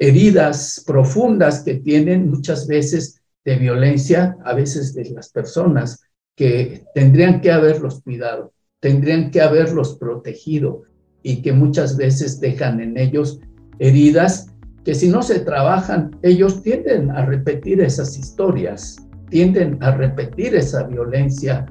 heridas 0.00 0.82
profundas 0.84 1.62
que 1.62 1.74
tienen 1.74 2.28
muchas 2.28 2.66
veces 2.66 3.22
de 3.44 3.54
violencia, 3.54 4.36
a 4.44 4.52
veces 4.52 4.94
de 4.94 5.10
las 5.10 5.30
personas, 5.30 6.02
que 6.34 6.82
tendrían 6.92 7.40
que 7.40 7.52
haberlos 7.52 8.02
cuidado, 8.02 8.52
tendrían 8.80 9.30
que 9.30 9.40
haberlos 9.40 9.96
protegido 9.96 10.82
y 11.22 11.40
que 11.40 11.52
muchas 11.52 11.96
veces 11.96 12.40
dejan 12.40 12.80
en 12.80 12.98
ellos 12.98 13.38
heridas 13.78 14.48
que 14.84 14.96
si 14.96 15.08
no 15.08 15.22
se 15.22 15.38
trabajan, 15.38 16.18
ellos 16.22 16.64
tienden 16.64 17.12
a 17.12 17.24
repetir 17.26 17.80
esas 17.80 18.18
historias, 18.18 18.96
tienden 19.30 19.78
a 19.80 19.92
repetir 19.92 20.56
esa 20.56 20.82
violencia 20.82 21.66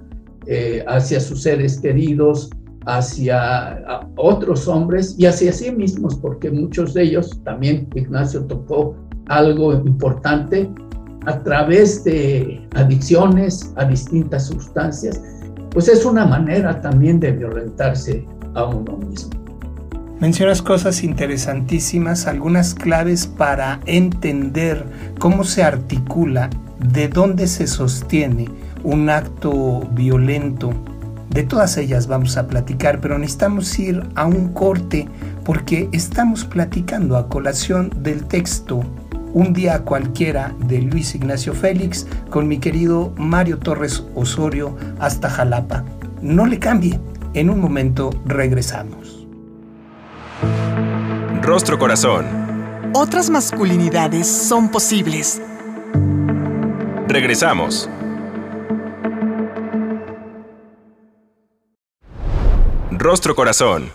eh, 0.46 0.86
hacia 0.88 1.20
sus 1.20 1.42
seres 1.42 1.82
queridos, 1.82 2.50
hacia 2.88 3.84
otros 4.16 4.68
hombres 4.68 5.16
y 5.18 5.26
hacia 5.26 5.52
sí 5.52 5.72
mismos, 5.72 6.16
porque 6.16 6.50
muchos 6.50 6.94
de 6.94 7.04
ellos, 7.04 7.40
también 7.44 7.88
Ignacio 7.94 8.46
tocó 8.46 8.96
algo 9.28 9.74
importante, 9.74 10.70
a 11.26 11.44
través 11.44 12.06
de 12.06 12.66
adicciones 12.76 13.74
a 13.76 13.84
distintas 13.84 14.48
sustancias, 14.48 15.22
pues 15.72 15.90
es 15.90 16.06
una 16.06 16.26
manera 16.26 16.82
también 16.82 17.20
de 17.20 17.34
violentarse 17.34 18.26
a 18.56 18.64
uno 18.64 18.96
mismo. 18.98 19.32
Mencionas 20.22 20.62
cosas 20.62 21.04
interesantísimas, 21.04 22.26
algunas 22.26 22.74
claves 22.74 23.28
para 23.28 23.82
entender 23.86 24.86
cómo 25.20 25.44
se 25.44 25.64
articula, 25.64 26.50
de 26.94 27.10
dónde 27.10 27.48
se 27.48 27.68
sostiene 27.68 28.48
un 28.84 29.10
acto 29.10 29.82
violento 29.92 30.72
de 31.38 31.44
todas 31.44 31.78
ellas 31.78 32.08
vamos 32.08 32.36
a 32.36 32.48
platicar, 32.48 33.00
pero 33.00 33.20
necesitamos 33.20 33.78
ir 33.78 34.02
a 34.16 34.26
un 34.26 34.54
corte 34.54 35.08
porque 35.46 35.88
estamos 35.92 36.44
platicando 36.44 37.16
a 37.16 37.30
colación 37.30 37.92
del 37.98 38.26
texto 38.26 38.82
Un 39.36 39.54
día 39.54 39.84
cualquiera 39.84 40.56
de 40.66 40.82
Luis 40.82 41.14
Ignacio 41.14 41.54
Félix 41.54 42.08
con 42.32 42.48
mi 42.48 42.58
querido 42.58 43.14
Mario 43.18 43.60
Torres 43.60 44.04
Osorio 44.16 44.76
hasta 45.00 45.30
Jalapa. 45.30 45.84
No 46.24 46.48
le 46.48 46.58
cambie, 46.58 47.00
en 47.36 47.52
un 47.52 47.62
momento 47.62 48.10
regresamos. 48.26 49.28
Rostro 51.44 51.78
Corazón. 51.78 52.26
Otras 52.94 53.30
masculinidades 53.30 54.26
son 54.26 54.72
posibles. 54.72 55.40
Regresamos. 57.08 57.88
Rostro 63.10 63.36
Corazón. 63.36 63.86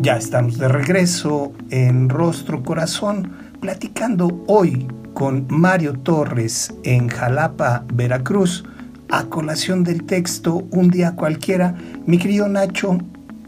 Ya 0.00 0.18
estamos 0.18 0.58
de 0.58 0.68
regreso 0.68 1.54
en 1.70 2.10
Rostro 2.10 2.62
Corazón, 2.62 3.32
platicando 3.62 4.44
hoy 4.46 4.86
con 5.14 5.46
Mario 5.48 5.94
Torres 5.94 6.74
en 6.82 7.08
Jalapa, 7.08 7.86
Veracruz, 7.94 8.66
a 9.08 9.24
colación 9.24 9.84
del 9.84 10.04
texto 10.04 10.66
Un 10.70 10.90
día 10.90 11.16
cualquiera. 11.16 11.74
Mi 12.04 12.18
querido 12.18 12.46
Nacho, 12.46 12.98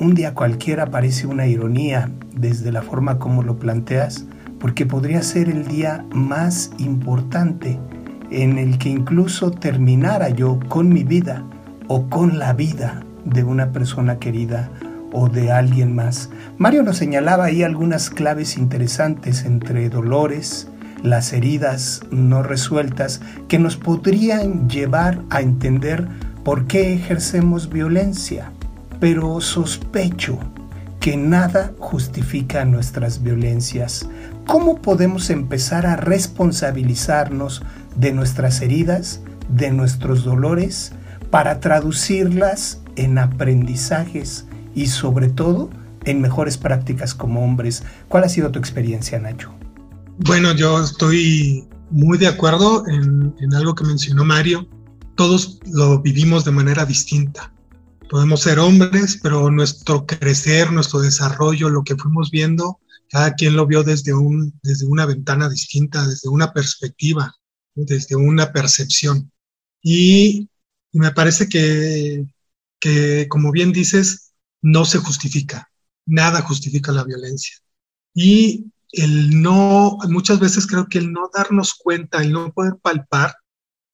un 0.01 0.15
día 0.15 0.33
cualquiera 0.33 0.87
parece 0.87 1.27
una 1.27 1.47
ironía 1.47 2.11
desde 2.35 2.73
la 2.73 2.81
forma 2.81 3.19
como 3.19 3.43
lo 3.43 3.59
planteas, 3.59 4.25
porque 4.59 4.87
podría 4.87 5.23
ser 5.23 5.51
el 5.51 5.69
día 5.69 6.03
más 6.15 6.71
importante 6.79 7.79
en 8.31 8.57
el 8.57 8.79
que 8.79 8.89
incluso 8.89 9.51
terminara 9.51 10.31
yo 10.31 10.59
con 10.71 10.89
mi 10.89 11.05
vida 11.05 11.45
o 11.89 12.09
con 12.09 12.39
la 12.39 12.55
vida 12.55 13.03
de 13.25 13.45
una 13.45 13.73
persona 13.73 14.19
querida 14.19 14.71
o 15.12 15.28
de 15.28 15.52
alguien 15.52 15.95
más. 15.95 16.31
Mario 16.59 16.83
nos 16.83 16.97
señalaba 16.97 17.45
ahí 17.45 17.62
algunas 17.62 18.11
claves 18.11 18.59
interesantes 18.59 19.45
entre 19.45 19.88
dolores, 19.88 20.69
las 21.02 21.33
heridas 21.33 22.02
no 22.11 22.43
resueltas, 22.43 23.21
que 23.47 23.59
nos 23.59 23.76
podrían 23.76 24.69
llevar 24.69 25.23
a 25.31 25.40
entender 25.40 26.09
por 26.43 26.66
qué 26.66 26.95
ejercemos 26.95 27.71
violencia. 27.71 28.50
Pero 29.00 29.40
sospecho 29.40 30.38
que 30.99 31.16
nada 31.16 31.73
justifica 31.78 32.64
nuestras 32.64 33.23
violencias. 33.23 34.09
¿Cómo 34.47 34.81
podemos 34.81 35.31
empezar 35.31 35.87
a 35.87 35.97
responsabilizarnos 35.97 37.62
de 37.95 38.12
nuestras 38.12 38.62
heridas, 38.62 39.21
de 39.49 39.71
nuestros 39.71 40.25
dolores, 40.25 40.93
para 41.31 41.61
traducirlas 41.61 42.81
en 42.97 43.19
aprendizajes 43.19 44.47
y 44.75 44.87
sobre 44.87 45.29
todo 45.29 45.71
en 46.05 46.21
mejores 46.21 46.59
prácticas 46.59 47.15
como 47.15 47.45
hombres. 47.45 47.83
¿Cuál 48.09 48.25
ha 48.25 48.29
sido 48.29 48.51
tu 48.51 48.59
experiencia, 48.59 49.19
Nacho? 49.19 49.55
Bueno, 50.19 50.55
yo 50.55 50.83
estoy 50.83 51.67
muy 51.91 52.19
de 52.19 52.29
acuerdo 52.29 52.87
en, 52.89 53.35
algo 53.55 53.75
que 53.75 53.85
mencionó 53.85 54.25
Mario. 54.25 54.69
Todos 55.17 55.61
lo 55.73 56.01
vivimos 56.01 56.45
de 56.45 56.51
manera 56.51 56.85
distinta. 56.85 57.53
Podemos 58.11 58.43
ser 58.43 58.59
hombres, 58.59 59.19
pero 59.23 59.51
nuestro 59.51 60.07
crecer, 60.07 60.73
nuestro 60.73 61.01
desarrollo, 61.01 61.69
lo 61.69 61.85
que 61.85 61.97
fuimos 61.97 62.31
viendo, 62.31 62.79
cada 63.11 63.35
quien 63.35 63.57
lo 63.57 63.67
vio 63.67 63.83
desde, 63.83 64.13
un, 64.13 64.59
desde 64.63 64.87
una 64.87 65.07
ventana 65.07 65.49
distinta, 65.49 66.07
desde 66.07 66.29
una 66.29 66.53
perspectiva, 66.53 67.35
desde 67.75 68.17
una 68.17 68.53
percepción. 68.53 69.31
Y 69.83 70.49
me 70.93 71.11
parece 71.13 71.49
que, 71.49 72.25
que, 72.81 73.28
como 73.28 73.52
bien 73.52 73.73
dices, 73.73 74.33
no 74.62 74.85
se 74.85 74.99
justifica 74.99 75.71
nada 76.07 76.43
justifica 76.43 76.93
la 76.93 77.04
violencia. 77.04 77.57
Y 78.14 78.66
el 78.93 79.43
no, 79.43 79.99
muchas 80.09 80.38
veces 80.38 80.66
creo 80.66 80.87
que 80.88 80.99
el 80.99 81.12
no 81.12 81.31
darnos 81.33 81.75
cuenta, 81.75 82.23
el 82.23 82.33
no 82.33 82.52
poder 82.52 82.75
palpar 82.81 83.35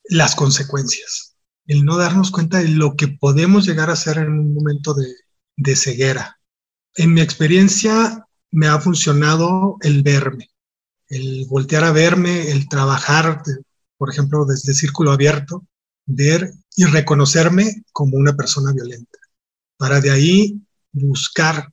las 0.04 0.34
consecuencias, 0.34 1.36
el 1.66 1.84
no 1.84 1.96
darnos 1.96 2.30
cuenta 2.30 2.58
de 2.58 2.68
lo 2.68 2.96
que 2.96 3.08
podemos 3.08 3.66
llegar 3.66 3.90
a 3.90 3.94
hacer 3.94 4.18
en 4.18 4.32
un 4.32 4.54
momento 4.54 4.94
de, 4.94 5.08
de 5.56 5.76
ceguera. 5.76 6.38
En 6.96 7.14
mi 7.14 7.20
experiencia 7.20 8.26
me 8.50 8.66
ha 8.66 8.80
funcionado 8.80 9.76
el 9.80 10.02
verme, 10.02 10.50
el 11.08 11.46
voltear 11.48 11.84
a 11.84 11.92
verme, 11.92 12.50
el 12.50 12.68
trabajar, 12.68 13.42
por 13.96 14.10
ejemplo, 14.10 14.44
desde 14.44 14.74
círculo 14.74 15.12
abierto, 15.12 15.66
ver 16.06 16.52
y 16.80 16.84
reconocerme 16.86 17.82
como 17.92 18.16
una 18.16 18.34
persona 18.34 18.72
violenta, 18.72 19.18
para 19.76 20.00
de 20.00 20.10
ahí 20.10 20.62
buscar 20.92 21.70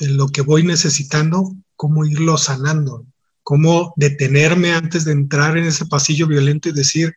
de 0.00 0.08
lo 0.08 0.26
que 0.26 0.40
voy 0.40 0.64
necesitando, 0.64 1.54
cómo 1.76 2.04
irlo 2.04 2.36
sanando, 2.36 3.06
cómo 3.44 3.92
detenerme 3.94 4.72
antes 4.72 5.04
de 5.04 5.12
entrar 5.12 5.56
en 5.56 5.64
ese 5.64 5.86
pasillo 5.86 6.26
violento 6.26 6.68
y 6.68 6.72
decir, 6.72 7.14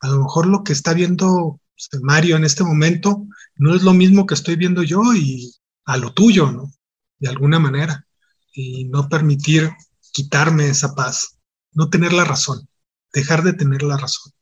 a 0.00 0.08
lo 0.08 0.24
mejor 0.24 0.48
lo 0.48 0.64
que 0.64 0.72
está 0.72 0.92
viendo 0.92 1.60
este, 1.76 2.00
Mario 2.00 2.34
en 2.34 2.42
este 2.42 2.64
momento 2.64 3.28
no 3.54 3.76
es 3.76 3.84
lo 3.84 3.94
mismo 3.94 4.26
que 4.26 4.34
estoy 4.34 4.56
viendo 4.56 4.82
yo 4.82 5.14
y 5.14 5.54
a 5.84 5.96
lo 5.98 6.12
tuyo, 6.12 6.50
¿no? 6.50 6.72
De 7.20 7.28
alguna 7.28 7.60
manera. 7.60 8.08
Y 8.52 8.86
no 8.86 9.08
permitir 9.08 9.70
quitarme 10.10 10.66
esa 10.66 10.96
paz, 10.96 11.38
no 11.74 11.90
tener 11.90 12.12
la 12.12 12.24
razón, 12.24 12.68
dejar 13.12 13.44
de 13.44 13.52
tener 13.52 13.84
la 13.84 13.96
razón. 13.96 14.32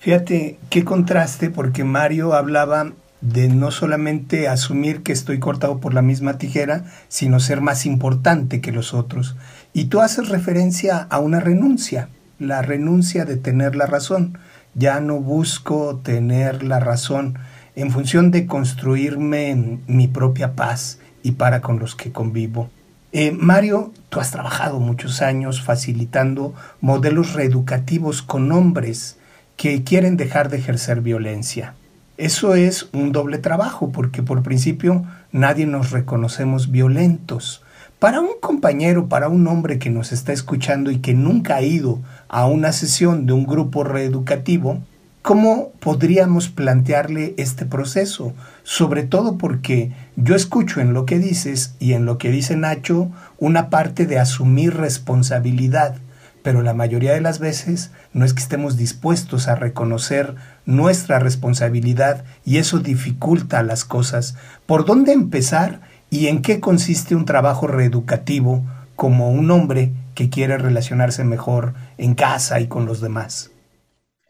Fíjate 0.00 0.58
qué 0.70 0.82
contraste, 0.82 1.50
porque 1.50 1.84
Mario 1.84 2.32
hablaba 2.32 2.92
de 3.20 3.50
no 3.50 3.70
solamente 3.70 4.48
asumir 4.48 5.02
que 5.02 5.12
estoy 5.12 5.38
cortado 5.38 5.78
por 5.78 5.92
la 5.92 6.00
misma 6.00 6.38
tijera, 6.38 6.86
sino 7.08 7.38
ser 7.38 7.60
más 7.60 7.84
importante 7.84 8.62
que 8.62 8.72
los 8.72 8.94
otros. 8.94 9.36
Y 9.74 9.84
tú 9.84 10.00
haces 10.00 10.30
referencia 10.30 11.06
a 11.10 11.18
una 11.18 11.38
renuncia, 11.38 12.08
la 12.38 12.62
renuncia 12.62 13.26
de 13.26 13.36
tener 13.36 13.76
la 13.76 13.84
razón. 13.84 14.38
Ya 14.74 15.00
no 15.00 15.20
busco 15.20 16.00
tener 16.02 16.62
la 16.62 16.80
razón 16.80 17.38
en 17.76 17.90
función 17.90 18.30
de 18.30 18.46
construirme 18.46 19.80
mi 19.86 20.08
propia 20.08 20.54
paz 20.54 20.98
y 21.22 21.32
para 21.32 21.60
con 21.60 21.78
los 21.78 21.94
que 21.94 22.10
convivo. 22.10 22.70
Eh, 23.12 23.32
Mario, 23.32 23.92
tú 24.08 24.18
has 24.18 24.30
trabajado 24.30 24.80
muchos 24.80 25.20
años 25.20 25.60
facilitando 25.60 26.54
modelos 26.80 27.34
reeducativos 27.34 28.22
con 28.22 28.50
hombres 28.50 29.18
que 29.60 29.84
quieren 29.84 30.16
dejar 30.16 30.48
de 30.48 30.56
ejercer 30.56 31.02
violencia. 31.02 31.74
Eso 32.16 32.54
es 32.54 32.88
un 32.94 33.12
doble 33.12 33.36
trabajo 33.36 33.90
porque 33.92 34.22
por 34.22 34.42
principio 34.42 35.04
nadie 35.32 35.66
nos 35.66 35.90
reconocemos 35.90 36.70
violentos. 36.70 37.62
Para 37.98 38.20
un 38.20 38.40
compañero, 38.40 39.10
para 39.10 39.28
un 39.28 39.46
hombre 39.46 39.78
que 39.78 39.90
nos 39.90 40.12
está 40.12 40.32
escuchando 40.32 40.90
y 40.90 41.00
que 41.00 41.12
nunca 41.12 41.56
ha 41.56 41.62
ido 41.62 41.98
a 42.28 42.46
una 42.46 42.72
sesión 42.72 43.26
de 43.26 43.34
un 43.34 43.44
grupo 43.44 43.84
reeducativo, 43.84 44.78
¿cómo 45.20 45.72
podríamos 45.78 46.48
plantearle 46.48 47.34
este 47.36 47.66
proceso? 47.66 48.32
Sobre 48.62 49.02
todo 49.02 49.36
porque 49.36 49.92
yo 50.16 50.36
escucho 50.36 50.80
en 50.80 50.94
lo 50.94 51.04
que 51.04 51.18
dices 51.18 51.74
y 51.78 51.92
en 51.92 52.06
lo 52.06 52.16
que 52.16 52.30
dice 52.30 52.56
Nacho 52.56 53.10
una 53.36 53.68
parte 53.68 54.06
de 54.06 54.18
asumir 54.18 54.72
responsabilidad 54.72 55.96
pero 56.42 56.62
la 56.62 56.74
mayoría 56.74 57.12
de 57.12 57.20
las 57.20 57.38
veces 57.38 57.92
no 58.12 58.24
es 58.24 58.34
que 58.34 58.42
estemos 58.42 58.76
dispuestos 58.76 59.48
a 59.48 59.54
reconocer 59.54 60.34
nuestra 60.66 61.18
responsabilidad 61.18 62.24
y 62.44 62.58
eso 62.58 62.78
dificulta 62.78 63.62
las 63.62 63.84
cosas. 63.84 64.36
¿Por 64.66 64.84
dónde 64.84 65.12
empezar 65.12 65.80
y 66.10 66.26
en 66.26 66.42
qué 66.42 66.60
consiste 66.60 67.14
un 67.14 67.24
trabajo 67.24 67.66
reeducativo 67.66 68.64
como 68.96 69.30
un 69.30 69.50
hombre 69.50 69.92
que 70.14 70.28
quiere 70.28 70.58
relacionarse 70.58 71.24
mejor 71.24 71.74
en 71.98 72.14
casa 72.14 72.60
y 72.60 72.68
con 72.68 72.86
los 72.86 73.00
demás? 73.00 73.50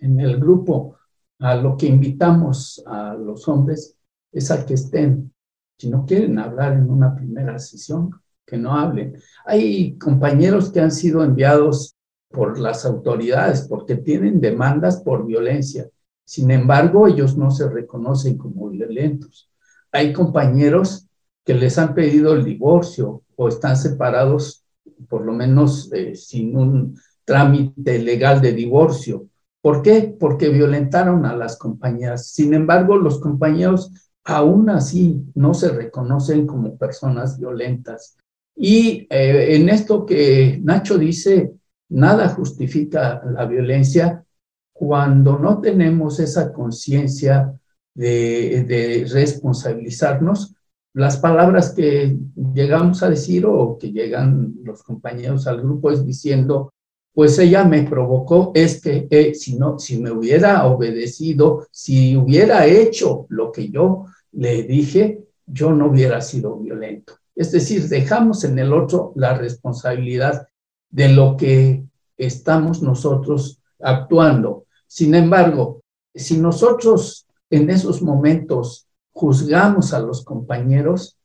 En 0.00 0.20
el 0.20 0.38
grupo, 0.38 0.96
a 1.38 1.54
lo 1.54 1.76
que 1.76 1.86
invitamos 1.86 2.82
a 2.86 3.14
los 3.14 3.48
hombres 3.48 3.96
es 4.32 4.50
a 4.50 4.64
que 4.64 4.74
estén, 4.74 5.32
si 5.78 5.88
no 5.88 6.04
quieren 6.06 6.38
hablar 6.38 6.74
en 6.74 6.90
una 6.90 7.14
primera 7.14 7.58
sesión, 7.58 8.10
que 8.46 8.58
no 8.58 8.76
hablen. 8.76 9.16
Hay 9.46 9.96
compañeros 9.96 10.70
que 10.70 10.80
han 10.80 10.90
sido 10.90 11.22
enviados 11.22 11.96
por 12.30 12.58
las 12.58 12.84
autoridades 12.84 13.62
porque 13.62 13.96
tienen 13.96 14.40
demandas 14.40 15.02
por 15.02 15.26
violencia. 15.26 15.88
Sin 16.24 16.50
embargo, 16.50 17.08
ellos 17.08 17.36
no 17.36 17.50
se 17.50 17.68
reconocen 17.68 18.38
como 18.38 18.68
violentos. 18.70 19.50
Hay 19.92 20.12
compañeros 20.12 21.08
que 21.44 21.54
les 21.54 21.76
han 21.78 21.94
pedido 21.94 22.34
el 22.34 22.44
divorcio 22.44 23.22
o 23.34 23.48
están 23.48 23.76
separados, 23.76 24.64
por 25.08 25.24
lo 25.24 25.32
menos 25.32 25.90
eh, 25.92 26.14
sin 26.14 26.56
un 26.56 26.98
trámite 27.24 27.98
legal 27.98 28.40
de 28.40 28.52
divorcio. 28.52 29.26
¿Por 29.60 29.82
qué? 29.82 30.14
Porque 30.18 30.48
violentaron 30.48 31.26
a 31.26 31.34
las 31.34 31.56
compañeras. 31.56 32.28
Sin 32.28 32.54
embargo, 32.54 32.96
los 32.96 33.18
compañeros 33.18 33.90
aún 34.24 34.70
así 34.70 35.24
no 35.34 35.54
se 35.54 35.70
reconocen 35.70 36.46
como 36.46 36.76
personas 36.76 37.38
violentas. 37.38 38.16
Y 38.54 39.06
eh, 39.10 39.56
en 39.56 39.68
esto 39.68 40.06
que 40.06 40.60
Nacho 40.62 40.98
dice, 40.98 41.54
Nada 41.90 42.28
justifica 42.28 43.22
la 43.24 43.44
violencia 43.46 44.24
cuando 44.72 45.38
no 45.38 45.60
tenemos 45.60 46.20
esa 46.20 46.52
conciencia 46.52 47.52
de, 47.94 49.06
responsabilizarnos. 49.10 50.54
Las 50.94 51.18
palabras 51.18 51.74
que 51.74 52.16
llegamos 52.54 53.02
a 53.02 53.10
decir 53.10 53.44
o 53.46 53.76
que 53.78 53.92
llegan 53.92 54.54
los 54.64 54.82
compañeros 54.82 55.46
al 55.46 55.60
grupo 55.60 55.90
es 55.90 56.04
diciendo, 56.04 56.72
pues 57.12 57.38
ella 57.38 57.64
me 57.64 57.82
provocó, 57.82 58.52
es 58.54 58.80
que 58.80 59.06
eh, 59.10 59.34
si, 59.34 59.56
no, 59.56 59.78
si 59.78 60.00
me 60.00 60.10
hubiera 60.10 60.66
obedecido, 60.66 61.66
si 61.70 62.16
hubiera 62.16 62.66
hecho 62.66 63.26
lo 63.28 63.52
que 63.52 63.68
yo 63.68 64.06
le 64.32 64.62
dije, 64.62 65.24
yo 65.44 65.72
no 65.72 65.86
hubiera 65.86 66.20
sido 66.20 66.56
violento. 66.56 67.14
Es 67.34 67.52
decir, 67.52 67.88
dejamos 67.88 68.44
en 68.44 68.58
el 68.58 68.72
otro 68.72 69.12
la 69.16 69.34
responsabilidad 69.36 70.46
de 70.90 71.08
lo 71.08 71.36
que 71.36 71.84
estamos 72.16 72.82
nosotros 72.82 73.60
actuando. 73.80 74.66
Sin 74.86 75.14
embargo, 75.14 75.82
si 76.14 76.38
nosotros 76.38 77.26
en 77.48 77.70
esos 77.70 78.02
momentos 78.02 78.86
juzgamos 79.12 79.92
a 79.94 80.00
los 80.00 80.24
compañeros, 80.24 81.16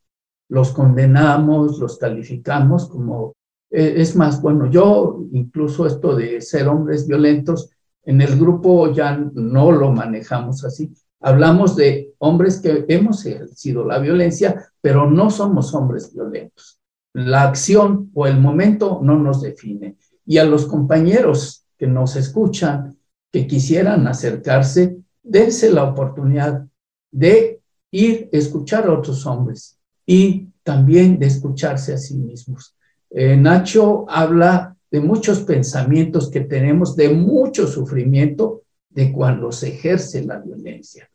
los 0.47 0.71
condenamos, 0.71 1.79
los 1.79 1.97
calificamos 1.97 2.87
como, 2.87 3.33
eh, 3.71 3.95
es 3.97 4.15
más, 4.15 4.41
bueno, 4.41 4.69
yo 4.69 5.19
incluso 5.31 5.87
esto 5.87 6.15
de 6.15 6.41
ser 6.41 6.67
hombres 6.67 7.07
violentos, 7.07 7.69
en 8.03 8.21
el 8.21 8.37
grupo 8.37 8.91
ya 8.91 9.17
no 9.17 9.71
lo 9.71 9.91
manejamos 9.91 10.63
así. 10.63 10.93
Hablamos 11.19 11.75
de 11.75 12.13
hombres 12.19 12.59
que 12.59 12.85
hemos 12.87 13.25
ejercido 13.25 13.83
la 13.83 13.97
violencia, 13.97 14.71
pero 14.79 15.09
no 15.09 15.31
somos 15.31 15.73
hombres 15.73 16.13
violentos 16.13 16.79
la 17.15 17.43
acción 17.43 18.11
o 18.13 18.27
el 18.27 18.37
momento 18.37 18.99
no 19.01 19.17
nos 19.17 19.41
define. 19.41 19.95
Y 20.25 20.37
a 20.37 20.43
los 20.43 20.65
compañeros 20.65 21.65
que 21.77 21.87
nos 21.87 22.17
escuchan, 22.17 22.97
que 23.31 23.47
quisieran 23.47 24.05
acercarse, 24.05 24.97
dense 25.23 25.71
la 25.71 25.85
oportunidad 25.85 26.65
de 27.11 27.61
ir 27.91 28.29
a 28.33 28.37
escuchar 28.37 28.87
a 28.87 28.93
otros 28.93 29.25
hombres 29.25 29.79
y 30.05 30.49
también 30.61 31.17
de 31.17 31.27
escucharse 31.27 31.93
a 31.93 31.97
sí 31.97 32.17
mismos. 32.17 32.75
Eh, 33.09 33.37
Nacho 33.37 34.05
habla 34.09 34.75
de 34.91 34.99
muchos 34.99 35.39
pensamientos 35.39 36.29
que 36.29 36.41
tenemos, 36.41 36.97
de 36.97 37.09
mucho 37.09 37.65
sufrimiento 37.65 38.63
de 38.89 39.13
cuando 39.13 39.53
se 39.53 39.69
ejerce 39.69 40.25
la 40.25 40.39
violencia, 40.39 41.09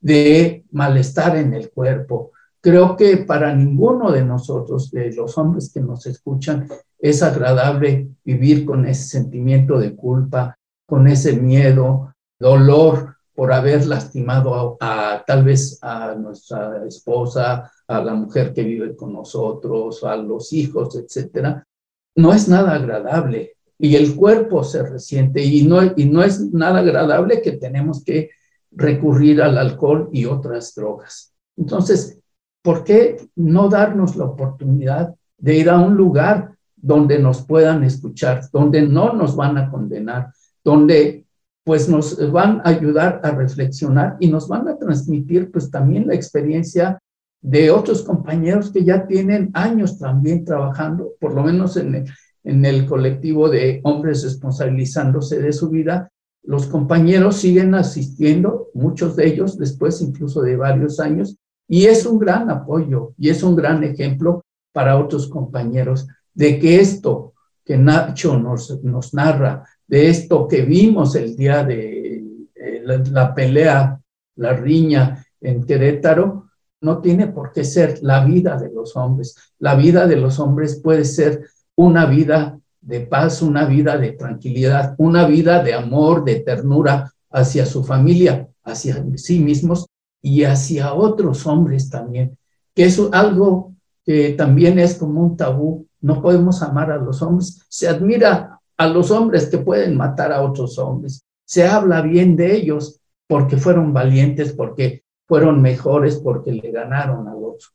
de 0.00 0.64
malestar 0.70 1.36
en 1.36 1.52
el 1.52 1.70
cuerpo, 1.70 2.32
Creo 2.62 2.96
que 2.96 3.16
para 3.16 3.52
ninguno 3.52 4.12
de 4.12 4.24
nosotros, 4.24 4.92
de 4.92 5.12
los 5.12 5.36
hombres 5.36 5.72
que 5.74 5.80
nos 5.80 6.06
escuchan, 6.06 6.68
es 6.96 7.20
agradable 7.20 8.08
vivir 8.24 8.64
con 8.64 8.86
ese 8.86 9.02
sentimiento 9.08 9.80
de 9.80 9.96
culpa, 9.96 10.56
con 10.86 11.08
ese 11.08 11.32
miedo, 11.32 12.14
dolor 12.38 13.16
por 13.34 13.52
haber 13.52 13.84
lastimado 13.86 14.76
a, 14.78 15.24
tal 15.26 15.42
vez 15.42 15.78
a 15.82 16.14
nuestra 16.14 16.86
esposa, 16.86 17.68
a 17.88 18.00
la 18.00 18.14
mujer 18.14 18.52
que 18.52 18.62
vive 18.62 18.94
con 18.94 19.12
nosotros, 19.12 20.04
a 20.04 20.16
los 20.16 20.52
hijos, 20.52 20.94
etcétera, 20.94 21.66
no 22.14 22.32
es 22.32 22.48
nada 22.48 22.74
agradable 22.74 23.56
y 23.76 23.96
el 23.96 24.14
cuerpo 24.14 24.62
se 24.62 24.84
resiente 24.84 25.42
y 25.42 25.66
no, 25.66 25.82
y 25.96 26.04
no 26.04 26.22
es 26.22 26.40
nada 26.52 26.78
agradable 26.78 27.42
que 27.42 27.52
tenemos 27.52 28.04
que 28.04 28.30
recurrir 28.70 29.42
al 29.42 29.58
alcohol 29.58 30.08
y 30.12 30.26
otras 30.26 30.74
drogas. 30.76 31.34
Entonces, 31.56 32.21
¿por 32.62 32.84
qué 32.84 33.28
no 33.36 33.68
darnos 33.68 34.16
la 34.16 34.24
oportunidad 34.24 35.14
de 35.38 35.56
ir 35.56 35.68
a 35.68 35.78
un 35.78 35.96
lugar 35.96 36.54
donde 36.76 37.18
nos 37.18 37.42
puedan 37.42 37.84
escuchar, 37.84 38.42
donde 38.52 38.82
no 38.82 39.12
nos 39.12 39.36
van 39.36 39.58
a 39.58 39.70
condenar, 39.70 40.32
donde 40.64 41.26
pues 41.64 41.88
nos 41.88 42.30
van 42.32 42.60
a 42.64 42.70
ayudar 42.70 43.20
a 43.22 43.30
reflexionar 43.30 44.16
y 44.18 44.28
nos 44.28 44.48
van 44.48 44.66
a 44.68 44.76
transmitir 44.76 45.50
pues 45.50 45.70
también 45.70 46.06
la 46.06 46.14
experiencia 46.14 47.00
de 47.40 47.70
otros 47.70 48.02
compañeros 48.02 48.70
que 48.70 48.84
ya 48.84 49.06
tienen 49.06 49.50
años 49.54 49.98
también 49.98 50.44
trabajando, 50.44 51.12
por 51.20 51.34
lo 51.34 51.42
menos 51.42 51.76
en 51.76 51.94
el, 51.94 52.04
en 52.44 52.64
el 52.64 52.86
colectivo 52.86 53.48
de 53.48 53.80
hombres 53.84 54.24
responsabilizándose 54.24 55.40
de 55.40 55.52
su 55.52 55.68
vida. 55.68 56.10
Los 56.44 56.66
compañeros 56.66 57.36
siguen 57.36 57.74
asistiendo, 57.74 58.68
muchos 58.74 59.14
de 59.16 59.26
ellos 59.28 59.58
después 59.58 60.00
incluso 60.00 60.42
de 60.42 60.56
varios 60.56 60.98
años, 60.98 61.36
y 61.72 61.86
es 61.86 62.04
un 62.04 62.18
gran 62.18 62.50
apoyo 62.50 63.14
y 63.16 63.30
es 63.30 63.42
un 63.42 63.56
gran 63.56 63.82
ejemplo 63.82 64.44
para 64.74 64.98
otros 64.98 65.26
compañeros 65.26 66.06
de 66.34 66.58
que 66.58 66.78
esto 66.80 67.32
que 67.64 67.78
Nacho 67.78 68.38
nos, 68.38 68.82
nos 68.84 69.14
narra, 69.14 69.64
de 69.86 70.10
esto 70.10 70.46
que 70.46 70.66
vimos 70.66 71.14
el 71.16 71.34
día 71.34 71.64
de 71.64 72.24
eh, 72.54 72.82
la, 72.84 73.34
pelea, 73.34 73.98
la 74.36 74.52
riña 74.52 75.24
en 75.40 75.64
Querétaro, 75.64 76.50
no 76.82 77.00
tiene 77.00 77.28
por 77.28 77.52
qué 77.52 77.64
ser 77.64 78.00
la 78.02 78.22
vida 78.22 78.58
de 78.58 78.70
los 78.70 78.94
hombres. 78.94 79.34
La 79.58 79.74
vida 79.74 80.06
de 80.06 80.16
los 80.16 80.38
hombres 80.40 80.78
puede 80.78 81.06
ser 81.06 81.40
una 81.74 82.04
vida 82.04 82.60
de 82.82 83.00
paz, 83.00 83.40
una 83.40 83.64
vida 83.64 83.96
de 83.96 84.12
tranquilidad, 84.12 84.94
una 84.98 85.26
vida 85.26 85.62
de 85.62 85.72
amor, 85.72 86.22
de 86.22 86.40
ternura 86.40 87.14
hacia 87.30 87.64
su 87.64 87.82
familia, 87.82 88.46
hacia 88.62 89.02
sí 89.16 89.38
mismos 89.38 89.86
y 90.22 90.44
hacia 90.44 90.94
otros 90.94 91.46
hombres 91.46 91.90
también, 91.90 92.38
que 92.74 92.84
es 92.84 93.00
algo 93.12 93.74
que 94.04 94.30
también 94.30 94.78
es 94.78 94.94
como 94.94 95.20
un 95.20 95.36
tabú. 95.36 95.86
No 96.00 96.22
podemos 96.22 96.62
amar 96.62 96.90
a 96.90 96.96
los 96.96 97.22
hombres. 97.22 97.64
Se 97.68 97.88
admira 97.88 98.60
a 98.76 98.86
los 98.86 99.10
hombres 99.10 99.46
que 99.46 99.58
pueden 99.58 99.96
matar 99.96 100.32
a 100.32 100.42
otros 100.42 100.78
hombres. 100.78 101.24
Se 101.44 101.66
habla 101.66 102.02
bien 102.02 102.36
de 102.36 102.56
ellos 102.56 103.00
porque 103.28 103.56
fueron 103.56 103.92
valientes, 103.92 104.52
porque 104.52 105.04
fueron 105.26 105.62
mejores, 105.62 106.16
porque 106.16 106.52
le 106.52 106.70
ganaron 106.70 107.28
al 107.28 107.36
otro. 107.36 107.68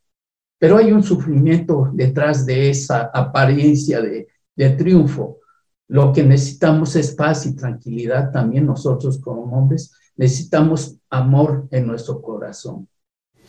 Pero 0.59 0.77
hay 0.77 0.91
un 0.91 1.03
sufrimiento 1.03 1.89
detrás 1.93 2.45
de 2.45 2.69
esa 2.69 3.09
apariencia 3.13 4.01
de, 4.01 4.27
de 4.55 4.69
triunfo. 4.71 5.39
Lo 5.87 6.11
que 6.11 6.23
necesitamos 6.23 6.95
es 6.95 7.13
paz 7.15 7.45
y 7.45 7.55
tranquilidad 7.55 8.31
también 8.31 8.65
nosotros 8.65 9.19
como 9.19 9.43
hombres. 9.57 9.93
Necesitamos 10.17 10.96
amor 11.09 11.67
en 11.71 11.87
nuestro 11.87 12.21
corazón. 12.21 12.87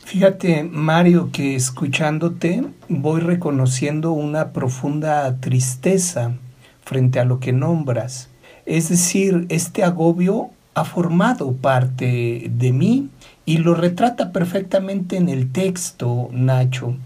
Fíjate, 0.04 0.62
Mario, 0.64 1.30
que 1.32 1.54
escuchándote 1.54 2.64
voy 2.88 3.20
reconociendo 3.20 4.12
una 4.12 4.52
profunda 4.52 5.38
tristeza 5.40 6.32
frente 6.82 7.20
a 7.20 7.24
lo 7.24 7.40
que 7.40 7.52
nombras. 7.52 8.30
Es 8.64 8.88
decir, 8.88 9.46
este 9.48 9.82
agobio 9.84 10.50
ha 10.74 10.84
formado 10.84 11.52
parte 11.52 12.50
de 12.50 12.72
mí 12.72 13.08
y 13.44 13.58
lo 13.58 13.74
retrata 13.74 14.32
perfectamente 14.32 15.16
en 15.16 15.28
el 15.28 15.52
texto, 15.52 16.28
Nacho. 16.32 16.96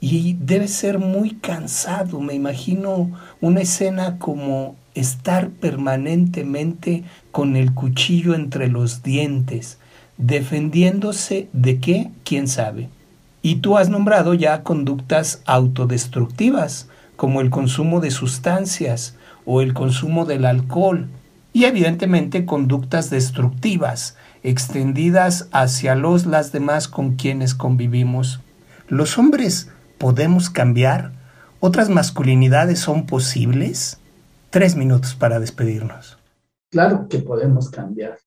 Y 0.00 0.34
debe 0.34 0.68
ser 0.68 0.98
muy 0.98 1.32
cansado, 1.32 2.20
me 2.20 2.34
imagino 2.34 3.10
una 3.40 3.60
escena 3.60 4.18
como 4.18 4.76
estar 4.94 5.50
permanentemente 5.50 7.04
con 7.32 7.56
el 7.56 7.74
cuchillo 7.74 8.34
entre 8.34 8.68
los 8.68 9.02
dientes, 9.02 9.78
defendiéndose 10.18 11.48
de 11.52 11.78
qué, 11.78 12.10
quién 12.24 12.48
sabe. 12.48 12.90
Y 13.40 13.56
tú 13.56 13.78
has 13.78 13.88
nombrado 13.88 14.34
ya 14.34 14.62
conductas 14.62 15.42
autodestructivas, 15.46 16.88
como 17.16 17.40
el 17.40 17.50
consumo 17.50 18.00
de 18.00 18.10
sustancias 18.10 19.16
o 19.46 19.62
el 19.62 19.72
consumo 19.72 20.26
del 20.26 20.44
alcohol, 20.44 21.08
y 21.52 21.64
evidentemente 21.64 22.44
conductas 22.44 23.10
destructivas, 23.10 24.16
extendidas 24.42 25.48
hacia 25.50 25.94
los 25.94 26.26
las 26.26 26.52
demás 26.52 26.88
con 26.88 27.16
quienes 27.16 27.54
convivimos. 27.54 28.40
¿Los 28.88 29.18
hombres 29.18 29.70
podemos 29.98 30.50
cambiar? 30.50 31.12
¿Otras 31.60 31.88
masculinidades 31.88 32.78
son 32.78 33.06
posibles? 33.06 33.98
Tres 34.50 34.76
minutos 34.76 35.14
para 35.14 35.40
despedirnos. 35.40 36.18
Claro 36.70 37.08
que 37.08 37.18
podemos 37.18 37.70
cambiar. 37.70 38.18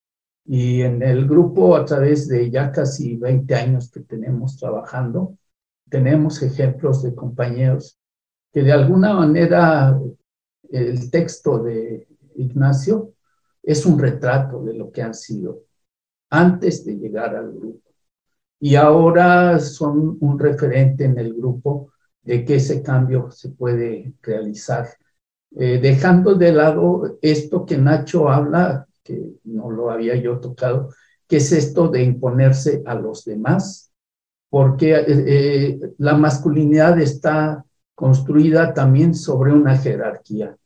Y 0.46 0.82
en 0.82 1.02
el 1.04 1.28
grupo, 1.28 1.76
a 1.76 1.86
través 1.86 2.28
de 2.28 2.50
ya 2.50 2.72
casi 2.72 3.16
20 3.16 3.56
años 3.56 3.92
que 3.92 4.02
tenemos 4.02 4.58
trabajando, 4.58 5.38
tenemos 5.90 6.42
ejemplos 6.42 7.04
de 7.04 7.14
compañeros 7.14 7.98
que 8.52 8.64
de 8.64 8.72
alguna 8.72 9.14
manera 9.14 10.00
el 10.70 11.12
texto 11.12 11.64
de 11.64 12.08
Ignacio 12.36 13.14
es 13.64 13.86
un 13.86 14.00
retrato 14.00 14.64
de 14.64 14.74
lo 14.74 14.92
que 14.92 15.02
han 15.02 15.14
sido 15.14 15.64
antes 16.30 16.86
de 16.86 16.98
llegar 16.98 17.36
al 17.36 17.52
grupo. 17.52 17.92
Y 18.60 18.76
ahora 18.76 19.60
son 19.60 20.18
un 20.20 20.40
referente 20.40 21.06
en 21.06 21.18
el 21.18 21.34
grupo 21.34 21.92
de 22.22 22.46
que 22.46 22.56
ese 22.56 22.82
cambio 22.82 23.32
se 23.32 23.50
puede 23.50 24.14
realizar. 24.22 24.88
Eh, 25.54 25.80
dejando 25.80 26.36
de 26.36 26.54
lado 26.54 27.18
esto 27.22 27.66
que 27.66 27.78
Nacho 27.78 28.30
habla, 28.30 28.88
que 29.04 29.34
no 29.44 29.70
lo 29.70 29.92
había 29.92 30.16
yo 30.16 30.40
tocado, 30.40 30.90
que 31.28 31.38
es 31.38 31.52
esto 31.52 31.88
de 31.88 32.04
imponerse 32.04 32.84
a 32.86 32.96
los 32.96 33.26
demás, 33.26 33.92
porque 34.50 34.94
eh, 34.94 35.06
eh, 35.08 35.80
la 35.98 36.16
masculinidad 36.16 37.00
está 37.00 37.66
construida 37.96 38.74
también 38.74 39.14
sobre 39.16 39.54
una 39.54 39.78
jerarquía. 39.78 40.58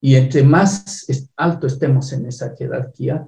Y 0.00 0.16
entre 0.16 0.42
más 0.42 1.06
alto 1.36 1.66
estemos 1.66 2.12
en 2.12 2.26
esa 2.26 2.54
jerarquía, 2.54 3.26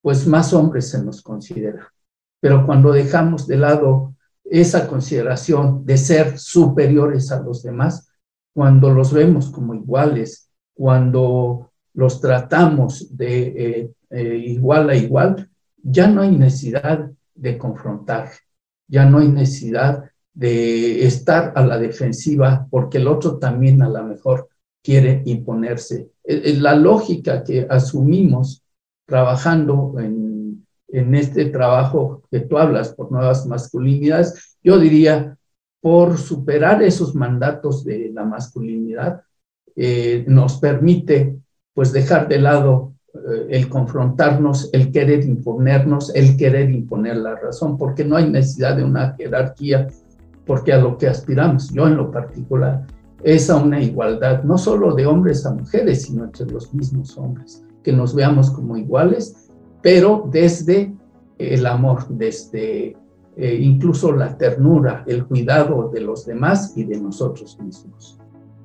pues 0.00 0.26
más 0.26 0.54
hombres 0.54 0.88
se 0.88 1.02
nos 1.02 1.20
considera. 1.20 1.92
Pero 2.40 2.64
cuando 2.64 2.92
dejamos 2.92 3.46
de 3.46 3.56
lado 3.58 4.14
esa 4.44 4.86
consideración 4.86 5.84
de 5.84 5.96
ser 5.96 6.38
superiores 6.38 7.32
a 7.32 7.40
los 7.40 7.62
demás, 7.62 8.08
cuando 8.54 8.90
los 8.90 9.12
vemos 9.12 9.50
como 9.50 9.74
iguales, 9.74 10.50
cuando 10.74 11.72
los 11.94 12.20
tratamos 12.20 13.16
de 13.16 13.46
eh, 13.46 13.90
eh, 14.10 14.36
igual 14.36 14.90
a 14.90 14.96
igual, 14.96 15.48
ya 15.82 16.08
no 16.08 16.22
hay 16.22 16.30
necesidad 16.36 17.10
de 17.34 17.58
confrontar, 17.58 18.30
ya 18.86 19.04
no 19.04 19.18
hay 19.18 19.28
necesidad 19.28 20.04
de 20.32 21.06
estar 21.06 21.52
a 21.54 21.64
la 21.64 21.78
defensiva 21.78 22.66
porque 22.70 22.98
el 22.98 23.06
otro 23.06 23.38
también 23.38 23.82
a 23.82 23.88
lo 23.88 24.02
mejor 24.04 24.48
quiere 24.82 25.22
imponerse. 25.24 26.10
Eh, 26.24 26.42
eh, 26.44 26.56
la 26.58 26.74
lógica 26.74 27.42
que 27.42 27.66
asumimos 27.68 28.62
trabajando 29.06 29.94
en, 29.98 30.66
en 30.88 31.14
este 31.14 31.46
trabajo 31.46 32.22
que 32.30 32.40
tú 32.40 32.58
hablas 32.58 32.92
por 32.92 33.10
nuevas 33.10 33.46
masculinidades, 33.46 34.58
yo 34.62 34.78
diría, 34.78 35.36
por 35.80 36.18
superar 36.18 36.82
esos 36.82 37.14
mandatos 37.14 37.84
de 37.84 38.10
la 38.12 38.24
masculinidad, 38.24 39.22
eh, 39.76 40.24
nos 40.28 40.58
permite 40.58 41.38
pues 41.74 41.92
dejar 41.92 42.28
de 42.28 42.38
lado 42.38 42.92
el 43.48 43.68
confrontarnos, 43.68 44.70
el 44.72 44.90
querer 44.90 45.24
imponernos, 45.24 46.14
el 46.14 46.36
querer 46.36 46.70
imponer 46.70 47.16
la 47.18 47.36
razón, 47.36 47.78
porque 47.78 48.04
no 48.04 48.16
hay 48.16 48.28
necesidad 48.28 48.76
de 48.76 48.84
una 48.84 49.14
jerarquía, 49.14 49.88
porque 50.46 50.72
a 50.72 50.78
lo 50.78 50.98
que 50.98 51.08
aspiramos, 51.08 51.70
yo 51.72 51.86
en 51.86 51.96
lo 51.96 52.10
particular, 52.10 52.86
es 53.22 53.48
a 53.48 53.56
una 53.56 53.80
igualdad, 53.80 54.42
no 54.42 54.58
solo 54.58 54.94
de 54.94 55.06
hombres 55.06 55.46
a 55.46 55.54
mujeres, 55.54 56.02
sino 56.02 56.24
entre 56.24 56.46
los 56.46 56.74
mismos 56.74 57.16
hombres, 57.16 57.64
que 57.82 57.92
nos 57.92 58.14
veamos 58.14 58.50
como 58.50 58.76
iguales, 58.76 59.48
pero 59.80 60.28
desde 60.30 60.94
el 61.38 61.66
amor, 61.66 62.06
desde 62.08 62.96
eh, 63.36 63.58
incluso 63.60 64.12
la 64.12 64.36
ternura, 64.36 65.04
el 65.06 65.24
cuidado 65.24 65.90
de 65.92 66.00
los 66.00 66.26
demás 66.26 66.76
y 66.76 66.84
de 66.84 67.00
nosotros 67.00 67.58
mismos. 67.60 68.18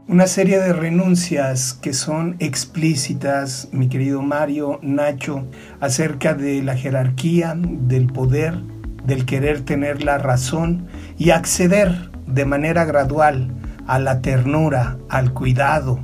Una 0.10 0.26
serie 0.26 0.58
de 0.58 0.74
renuncias 0.74 1.74
que 1.74 1.94
son 1.94 2.36
explícitas, 2.40 3.70
mi 3.72 3.90
querido 3.90 4.24
Mario, 4.24 4.80
Nacho, 4.82 5.46
acerca 5.80 6.34
de 6.34 6.64
la 6.64 6.76
jerarquía, 6.76 7.54
del 7.56 8.08
poder, 8.08 8.56
del 9.06 9.28
querer 9.28 9.62
tener 9.62 10.04
la 10.04 10.18
razón 10.18 10.88
y 11.20 11.30
acceder 11.30 12.10
de 12.26 12.44
manera 12.44 12.86
gradual 12.86 13.54
a 13.86 14.00
la 14.00 14.20
ternura, 14.24 14.98
al 15.10 15.32
cuidado. 15.32 16.00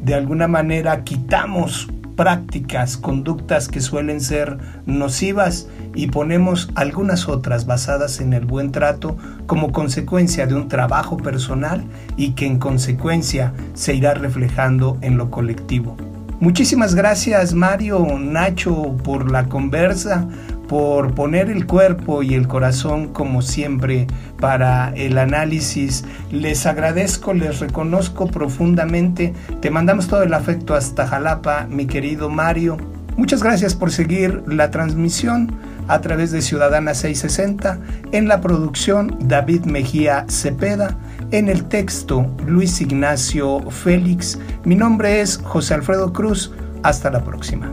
De 0.00 0.14
alguna 0.14 0.48
manera 0.48 1.04
quitamos 1.04 1.88
prácticas, 2.16 2.96
conductas 2.96 3.68
que 3.68 3.80
suelen 3.80 4.20
ser 4.20 4.58
nocivas 4.86 5.68
y 5.94 6.08
ponemos 6.08 6.70
algunas 6.74 7.28
otras 7.28 7.66
basadas 7.66 8.20
en 8.20 8.32
el 8.32 8.44
buen 8.44 8.72
trato 8.72 9.16
como 9.46 9.72
consecuencia 9.72 10.46
de 10.46 10.54
un 10.54 10.68
trabajo 10.68 11.16
personal 11.16 11.84
y 12.16 12.32
que 12.32 12.46
en 12.46 12.58
consecuencia 12.58 13.52
se 13.74 13.94
irá 13.94 14.14
reflejando 14.14 14.98
en 15.00 15.16
lo 15.16 15.30
colectivo. 15.30 15.96
Muchísimas 16.40 16.94
gracias 16.94 17.54
Mario, 17.54 18.06
Nacho, 18.18 18.96
por 19.04 19.30
la 19.30 19.46
conversa, 19.48 20.28
por 20.68 21.14
poner 21.14 21.50
el 21.50 21.66
cuerpo 21.66 22.22
y 22.22 22.34
el 22.34 22.48
corazón 22.48 23.12
como 23.12 23.42
siempre 23.42 24.06
para 24.40 24.92
el 24.96 25.18
análisis. 25.18 26.04
Les 26.30 26.66
agradezco, 26.66 27.34
les 27.34 27.60
reconozco 27.60 28.26
profundamente. 28.26 29.34
Te 29.60 29.70
mandamos 29.70 30.08
todo 30.08 30.22
el 30.22 30.34
afecto 30.34 30.74
hasta 30.74 31.06
Jalapa, 31.06 31.66
mi 31.68 31.86
querido 31.86 32.28
Mario. 32.28 32.76
Muchas 33.16 33.42
gracias 33.42 33.74
por 33.74 33.92
seguir 33.92 34.42
la 34.46 34.70
transmisión 34.70 35.52
a 35.86 36.00
través 36.00 36.32
de 36.32 36.42
Ciudadana 36.42 36.94
660, 36.94 37.78
en 38.12 38.26
la 38.26 38.40
producción 38.40 39.16
David 39.20 39.66
Mejía 39.66 40.24
Cepeda, 40.28 40.96
en 41.30 41.48
el 41.48 41.64
texto 41.66 42.26
Luis 42.46 42.80
Ignacio 42.80 43.60
Félix. 43.70 44.38
Mi 44.64 44.74
nombre 44.74 45.20
es 45.20 45.38
José 45.38 45.74
Alfredo 45.74 46.12
Cruz. 46.12 46.52
Hasta 46.82 47.10
la 47.10 47.24
próxima. 47.24 47.72